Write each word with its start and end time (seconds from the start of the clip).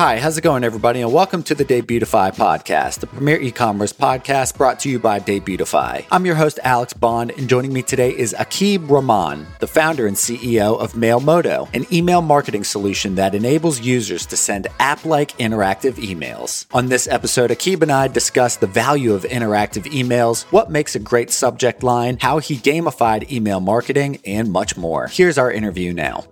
Hi, 0.00 0.18
how's 0.18 0.38
it 0.38 0.40
going, 0.40 0.64
everybody? 0.64 1.02
And 1.02 1.12
welcome 1.12 1.42
to 1.42 1.54
the 1.54 1.62
Debutify 1.62 2.34
podcast, 2.34 3.00
the 3.00 3.06
premier 3.06 3.38
e 3.38 3.50
commerce 3.50 3.92
podcast 3.92 4.56
brought 4.56 4.80
to 4.80 4.88
you 4.88 4.98
by 4.98 5.20
Debutify. 5.20 6.06
I'm 6.10 6.24
your 6.24 6.36
host, 6.36 6.58
Alex 6.64 6.94
Bond, 6.94 7.32
and 7.32 7.50
joining 7.50 7.70
me 7.70 7.82
today 7.82 8.16
is 8.16 8.34
Akib 8.38 8.88
Rahman, 8.88 9.46
the 9.58 9.66
founder 9.66 10.06
and 10.06 10.16
CEO 10.16 10.80
of 10.80 10.94
Mailmodo, 10.94 11.68
an 11.74 11.84
email 11.92 12.22
marketing 12.22 12.64
solution 12.64 13.16
that 13.16 13.34
enables 13.34 13.80
users 13.80 14.24
to 14.24 14.38
send 14.38 14.68
app 14.78 15.04
like 15.04 15.36
interactive 15.36 15.96
emails. 15.96 16.64
On 16.72 16.86
this 16.86 17.06
episode, 17.06 17.50
Akib 17.50 17.82
and 17.82 17.92
I 17.92 18.08
discuss 18.08 18.56
the 18.56 18.66
value 18.66 19.12
of 19.12 19.24
interactive 19.24 19.84
emails, 19.92 20.44
what 20.44 20.70
makes 20.70 20.94
a 20.94 20.98
great 20.98 21.30
subject 21.30 21.82
line, 21.82 22.16
how 22.22 22.38
he 22.38 22.56
gamified 22.56 23.30
email 23.30 23.60
marketing, 23.60 24.18
and 24.24 24.50
much 24.50 24.78
more. 24.78 25.08
Here's 25.08 25.36
our 25.36 25.52
interview 25.52 25.92
now. 25.92 26.24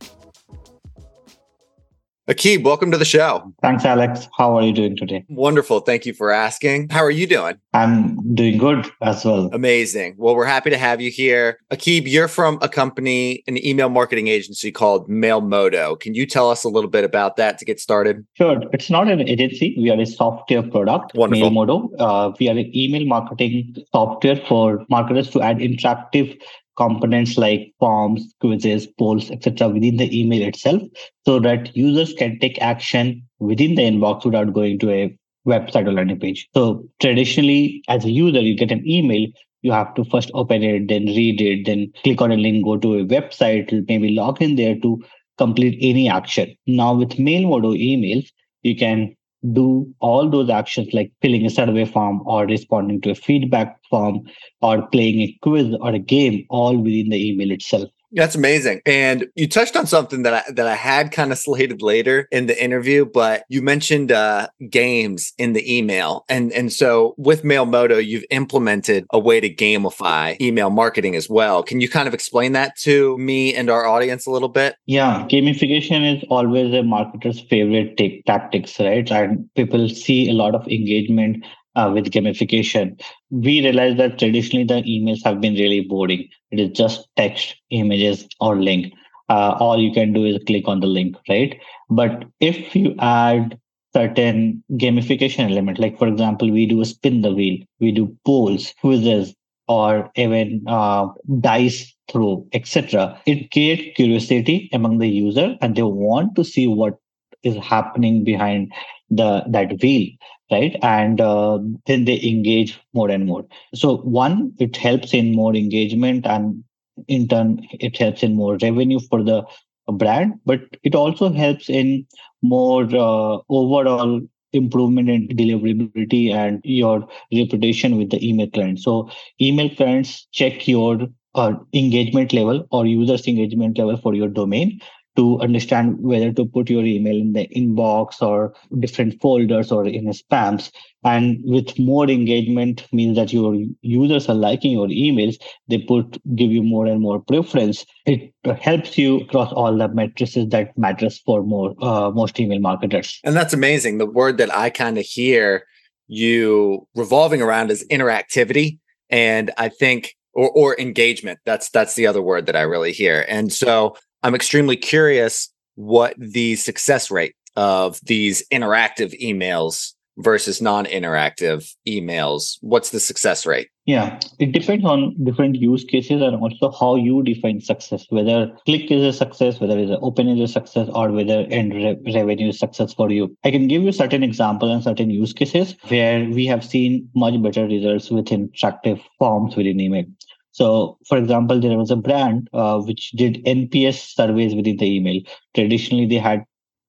Aqib, 2.28 2.62
welcome 2.62 2.90
to 2.90 2.98
the 2.98 3.06
show. 3.06 3.54
Thanks, 3.62 3.86
Alex. 3.86 4.28
How 4.36 4.54
are 4.54 4.62
you 4.62 4.74
doing 4.74 4.94
today? 4.94 5.24
Wonderful. 5.30 5.80
Thank 5.80 6.04
you 6.04 6.12
for 6.12 6.30
asking. 6.30 6.90
How 6.90 7.02
are 7.02 7.10
you 7.10 7.26
doing? 7.26 7.54
I'm 7.72 8.34
doing 8.34 8.58
good 8.58 8.86
as 9.00 9.24
well. 9.24 9.48
Amazing. 9.54 10.16
Well, 10.18 10.36
we're 10.36 10.44
happy 10.44 10.68
to 10.68 10.76
have 10.76 11.00
you 11.00 11.10
here. 11.10 11.58
Akib, 11.72 12.02
you're 12.06 12.28
from 12.28 12.58
a 12.60 12.68
company, 12.68 13.42
an 13.46 13.64
email 13.64 13.88
marketing 13.88 14.28
agency 14.28 14.70
called 14.70 15.08
Mailmodo. 15.08 15.98
Can 15.98 16.14
you 16.14 16.26
tell 16.26 16.50
us 16.50 16.64
a 16.64 16.68
little 16.68 16.90
bit 16.90 17.02
about 17.02 17.36
that 17.36 17.56
to 17.60 17.64
get 17.64 17.80
started? 17.80 18.26
Sure. 18.34 18.60
It's 18.74 18.90
not 18.90 19.08
an 19.08 19.26
agency. 19.26 19.74
We 19.78 19.88
are 19.90 19.98
a 19.98 20.04
software 20.04 20.62
product, 20.62 21.14
Wonderful. 21.14 21.48
Mailmodo. 21.48 21.90
Uh, 21.98 22.32
we 22.38 22.50
are 22.50 22.58
an 22.58 22.76
email 22.76 23.06
marketing 23.06 23.74
software 23.90 24.36
for 24.36 24.84
marketers 24.90 25.30
to 25.30 25.40
add 25.40 25.60
interactive 25.60 26.38
components 26.78 27.36
like 27.36 27.74
forms, 27.80 28.32
quizzes, 28.40 28.86
polls, 28.98 29.30
etc. 29.30 29.68
within 29.68 29.96
the 29.96 30.08
email 30.18 30.46
itself 30.48 30.80
so 31.26 31.40
that 31.40 31.76
users 31.76 32.14
can 32.14 32.38
take 32.38 32.60
action 32.62 33.22
within 33.40 33.74
the 33.74 33.82
inbox 33.82 34.24
without 34.24 34.52
going 34.52 34.78
to 34.78 34.90
a 34.90 35.18
website 35.46 35.88
or 35.88 35.92
landing 35.92 36.20
page. 36.20 36.48
So 36.54 36.84
traditionally, 37.00 37.82
as 37.88 38.04
a 38.04 38.10
user, 38.10 38.40
you 38.40 38.54
get 38.56 38.70
an 38.70 38.88
email, 38.88 39.26
you 39.62 39.72
have 39.72 39.92
to 39.94 40.04
first 40.04 40.30
open 40.34 40.62
it, 40.62 40.88
then 40.88 41.06
read 41.06 41.40
it, 41.40 41.66
then 41.66 41.92
click 42.04 42.20
on 42.20 42.30
a 42.30 42.36
link, 42.36 42.64
go 42.64 42.76
to 42.78 42.94
a 42.98 43.04
website, 43.04 43.72
maybe 43.88 44.10
log 44.10 44.40
in 44.40 44.54
there 44.54 44.78
to 44.78 45.02
complete 45.36 45.78
any 45.80 46.08
action. 46.08 46.54
Now 46.66 46.94
with 46.94 47.18
mail 47.18 47.42
Mailmodo 47.42 47.76
emails, 47.76 48.28
you 48.62 48.76
can 48.76 49.16
do 49.52 49.92
all 50.00 50.28
those 50.28 50.50
actions 50.50 50.88
like 50.92 51.12
filling 51.22 51.46
a 51.46 51.50
survey 51.50 51.84
form 51.84 52.22
or 52.26 52.46
responding 52.46 53.00
to 53.02 53.10
a 53.10 53.14
feedback 53.14 53.78
form 53.88 54.20
or 54.62 54.86
playing 54.88 55.20
a 55.20 55.38
quiz 55.42 55.74
or 55.80 55.90
a 55.94 55.98
game 55.98 56.44
all 56.50 56.76
within 56.76 57.08
the 57.10 57.30
email 57.30 57.50
itself. 57.50 57.88
That's 58.12 58.34
amazing. 58.34 58.80
And 58.86 59.26
you 59.34 59.48
touched 59.48 59.76
on 59.76 59.86
something 59.86 60.22
that 60.22 60.34
I, 60.34 60.52
that 60.52 60.66
I 60.66 60.74
had 60.74 61.12
kind 61.12 61.32
of 61.32 61.38
slated 61.38 61.82
later 61.82 62.26
in 62.30 62.46
the 62.46 62.62
interview, 62.62 63.04
but 63.04 63.44
you 63.48 63.60
mentioned 63.60 64.12
uh, 64.12 64.48
games 64.70 65.32
in 65.38 65.52
the 65.52 65.76
email. 65.76 66.24
And, 66.28 66.52
and 66.52 66.72
so 66.72 67.14
with 67.18 67.42
Mailmodo, 67.42 68.04
you've 68.04 68.24
implemented 68.30 69.06
a 69.10 69.18
way 69.18 69.40
to 69.40 69.50
gamify 69.50 70.40
email 70.40 70.70
marketing 70.70 71.16
as 71.16 71.28
well. 71.28 71.62
Can 71.62 71.80
you 71.80 71.88
kind 71.88 72.08
of 72.08 72.14
explain 72.14 72.52
that 72.52 72.76
to 72.78 73.16
me 73.18 73.54
and 73.54 73.68
our 73.68 73.86
audience 73.86 74.26
a 74.26 74.30
little 74.30 74.48
bit? 74.48 74.76
Yeah, 74.86 75.26
gamification 75.30 76.16
is 76.16 76.24
always 76.30 76.72
a 76.72 76.82
marketer's 76.82 77.40
favorite 77.40 77.96
t- 77.96 78.22
tactics, 78.26 78.80
right? 78.80 79.10
And 79.10 79.48
people 79.54 79.88
see 79.88 80.30
a 80.30 80.32
lot 80.32 80.54
of 80.54 80.66
engagement 80.68 81.44
uh, 81.76 81.90
with 81.92 82.10
gamification, 82.10 83.00
we 83.30 83.60
realized 83.62 83.98
that 83.98 84.18
traditionally 84.18 84.64
the 84.64 84.82
emails 84.82 85.24
have 85.24 85.40
been 85.40 85.54
really 85.54 85.80
boring. 85.80 86.28
It 86.50 86.60
is 86.60 86.70
just 86.76 87.08
text, 87.16 87.54
images, 87.70 88.26
or 88.40 88.56
link. 88.56 88.92
Uh, 89.28 89.56
all 89.60 89.78
you 89.80 89.92
can 89.92 90.12
do 90.12 90.24
is 90.24 90.42
click 90.46 90.66
on 90.68 90.80
the 90.80 90.86
link, 90.86 91.16
right? 91.28 91.58
But 91.90 92.24
if 92.40 92.74
you 92.74 92.94
add 92.98 93.58
certain 93.94 94.62
gamification 94.72 95.50
element, 95.50 95.78
like 95.78 95.98
for 95.98 96.06
example, 96.08 96.50
we 96.50 96.66
do 96.66 96.80
a 96.80 96.84
spin 96.84 97.22
the 97.22 97.32
wheel, 97.34 97.58
we 97.80 97.92
do 97.92 98.16
polls, 98.24 98.74
quizzes, 98.80 99.34
or 99.66 100.10
even 100.16 100.62
uh, 100.66 101.08
dice 101.40 101.94
throw, 102.10 102.46
etc. 102.52 103.20
It 103.26 103.50
creates 103.50 103.96
curiosity 103.96 104.70
among 104.72 104.98
the 104.98 105.08
user, 105.08 105.56
and 105.60 105.76
they 105.76 105.82
want 105.82 106.36
to 106.36 106.44
see 106.44 106.66
what 106.66 106.94
is 107.42 107.56
happening 107.56 108.24
behind 108.24 108.72
the 109.10 109.44
that 109.48 109.80
wheel 109.82 110.08
right? 110.50 110.76
And 110.82 111.20
uh, 111.20 111.58
then 111.86 112.04
they 112.04 112.20
engage 112.22 112.80
more 112.94 113.10
and 113.10 113.26
more. 113.26 113.46
So 113.74 113.98
one 113.98 114.52
it 114.58 114.76
helps 114.76 115.14
in 115.14 115.34
more 115.34 115.54
engagement 115.54 116.26
and 116.26 116.64
in 117.06 117.28
turn 117.28 117.66
it 117.72 117.96
helps 117.96 118.22
in 118.22 118.34
more 118.34 118.58
revenue 118.60 118.98
for 119.08 119.22
the 119.22 119.44
brand 119.92 120.34
but 120.44 120.60
it 120.82 120.94
also 120.94 121.32
helps 121.32 121.68
in 121.68 122.06
more 122.42 122.84
uh, 122.84 123.38
overall 123.48 124.20
improvement 124.52 125.08
in 125.08 125.28
deliverability 125.28 126.32
and 126.32 126.60
your 126.64 127.06
reputation 127.32 127.96
with 127.96 128.10
the 128.10 128.28
email 128.28 128.50
client 128.50 128.78
so 128.78 129.08
email 129.40 129.68
clients 129.76 130.26
check 130.32 130.66
your 130.66 131.06
uh, 131.34 131.52
engagement 131.72 132.32
level 132.32 132.66
or 132.70 132.86
users 132.86 133.26
engagement 133.26 133.78
level 133.78 133.96
for 133.96 134.14
your 134.14 134.28
domain 134.28 134.80
to 135.18 135.40
understand 135.40 135.98
whether 135.98 136.32
to 136.32 136.46
put 136.46 136.70
your 136.70 136.84
email 136.84 137.16
in 137.16 137.32
the 137.32 137.48
inbox 137.48 138.22
or 138.22 138.54
different 138.78 139.20
folders 139.20 139.72
or 139.72 139.84
in 139.84 140.04
spams. 140.06 140.70
And 141.02 141.40
with 141.42 141.76
more 141.76 142.08
engagement 142.08 142.86
means 142.92 143.16
that 143.16 143.32
your 143.32 143.56
users 143.82 144.28
are 144.28 144.36
liking 144.36 144.70
your 144.70 144.86
emails, 144.86 145.34
they 145.66 145.78
put 145.78 146.18
give 146.36 146.52
you 146.52 146.62
more 146.62 146.86
and 146.86 147.00
more 147.00 147.20
preference. 147.20 147.84
It 148.06 148.32
helps 148.62 148.96
you 148.96 149.22
across 149.22 149.52
all 149.52 149.76
the 149.76 149.88
matrices 149.88 150.48
that 150.50 150.78
matters 150.78 151.18
for 151.18 151.42
more 151.42 151.74
uh, 151.82 152.12
most 152.12 152.38
email 152.38 152.60
marketers. 152.60 153.18
And 153.24 153.34
that's 153.34 153.52
amazing. 153.52 153.98
The 153.98 154.06
word 154.06 154.38
that 154.38 154.54
I 154.54 154.70
kind 154.70 154.98
of 154.98 155.04
hear 155.04 155.64
you 156.06 156.86
revolving 156.94 157.42
around 157.42 157.72
is 157.72 157.84
interactivity. 157.90 158.78
And 159.10 159.50
I 159.58 159.68
think 159.68 160.14
or 160.32 160.50
or 160.50 160.80
engagement. 160.80 161.40
That's 161.44 161.68
that's 161.70 161.94
the 161.94 162.06
other 162.06 162.22
word 162.22 162.46
that 162.46 162.54
I 162.54 162.62
really 162.62 162.92
hear. 162.92 163.26
And 163.28 163.52
so 163.52 163.96
I'm 164.22 164.34
extremely 164.34 164.76
curious 164.76 165.50
what 165.74 166.14
the 166.18 166.56
success 166.56 167.10
rate 167.10 167.34
of 167.56 168.00
these 168.04 168.46
interactive 168.48 169.18
emails 169.20 169.92
versus 170.18 170.60
non-interactive 170.60 171.72
emails 171.86 172.58
what's 172.60 172.90
the 172.90 172.98
success 173.00 173.46
rate? 173.46 173.68
Yeah 173.86 174.18
it 174.38 174.52
depends 174.52 174.84
on 174.84 175.16
different 175.24 175.56
use 175.56 175.84
cases 175.84 176.20
and 176.20 176.36
also 176.36 176.72
how 176.72 176.96
you 176.96 177.22
define 177.22 177.60
success 177.60 178.04
whether 178.10 178.52
click 178.66 178.90
is 178.90 179.02
a 179.04 179.12
success 179.12 179.60
whether 179.60 179.78
it's 179.78 179.92
open 180.02 180.28
is 180.28 180.50
a 180.50 180.52
success 180.52 180.88
or 180.92 181.12
whether 181.12 181.46
end 181.50 181.72
re- 181.72 181.96
revenue 182.12 182.48
is 182.48 182.58
success 182.58 182.94
for 182.94 183.10
you. 183.10 183.34
I 183.44 183.50
can 183.50 183.68
give 183.68 183.82
you 183.82 183.92
certain 183.92 184.22
examples 184.22 184.72
and 184.72 184.82
certain 184.82 185.10
use 185.10 185.32
cases 185.32 185.76
where 185.86 186.28
we 186.28 186.46
have 186.46 186.64
seen 186.64 187.08
much 187.14 187.40
better 187.40 187.66
results 187.66 188.10
with 188.10 188.26
interactive 188.26 189.00
forms 189.18 189.54
within 189.56 189.80
email 189.80 190.04
so, 190.52 190.98
for 191.06 191.18
example, 191.18 191.60
there 191.60 191.78
was 191.78 191.90
a 191.90 191.96
brand 191.96 192.48
uh, 192.52 192.80
which 192.80 193.12
did 193.12 193.44
NPS 193.44 194.14
surveys 194.14 194.54
within 194.54 194.76
the 194.76 194.96
email. 194.96 195.22
Traditionally, 195.54 196.06
they 196.06 196.16
had 196.16 196.44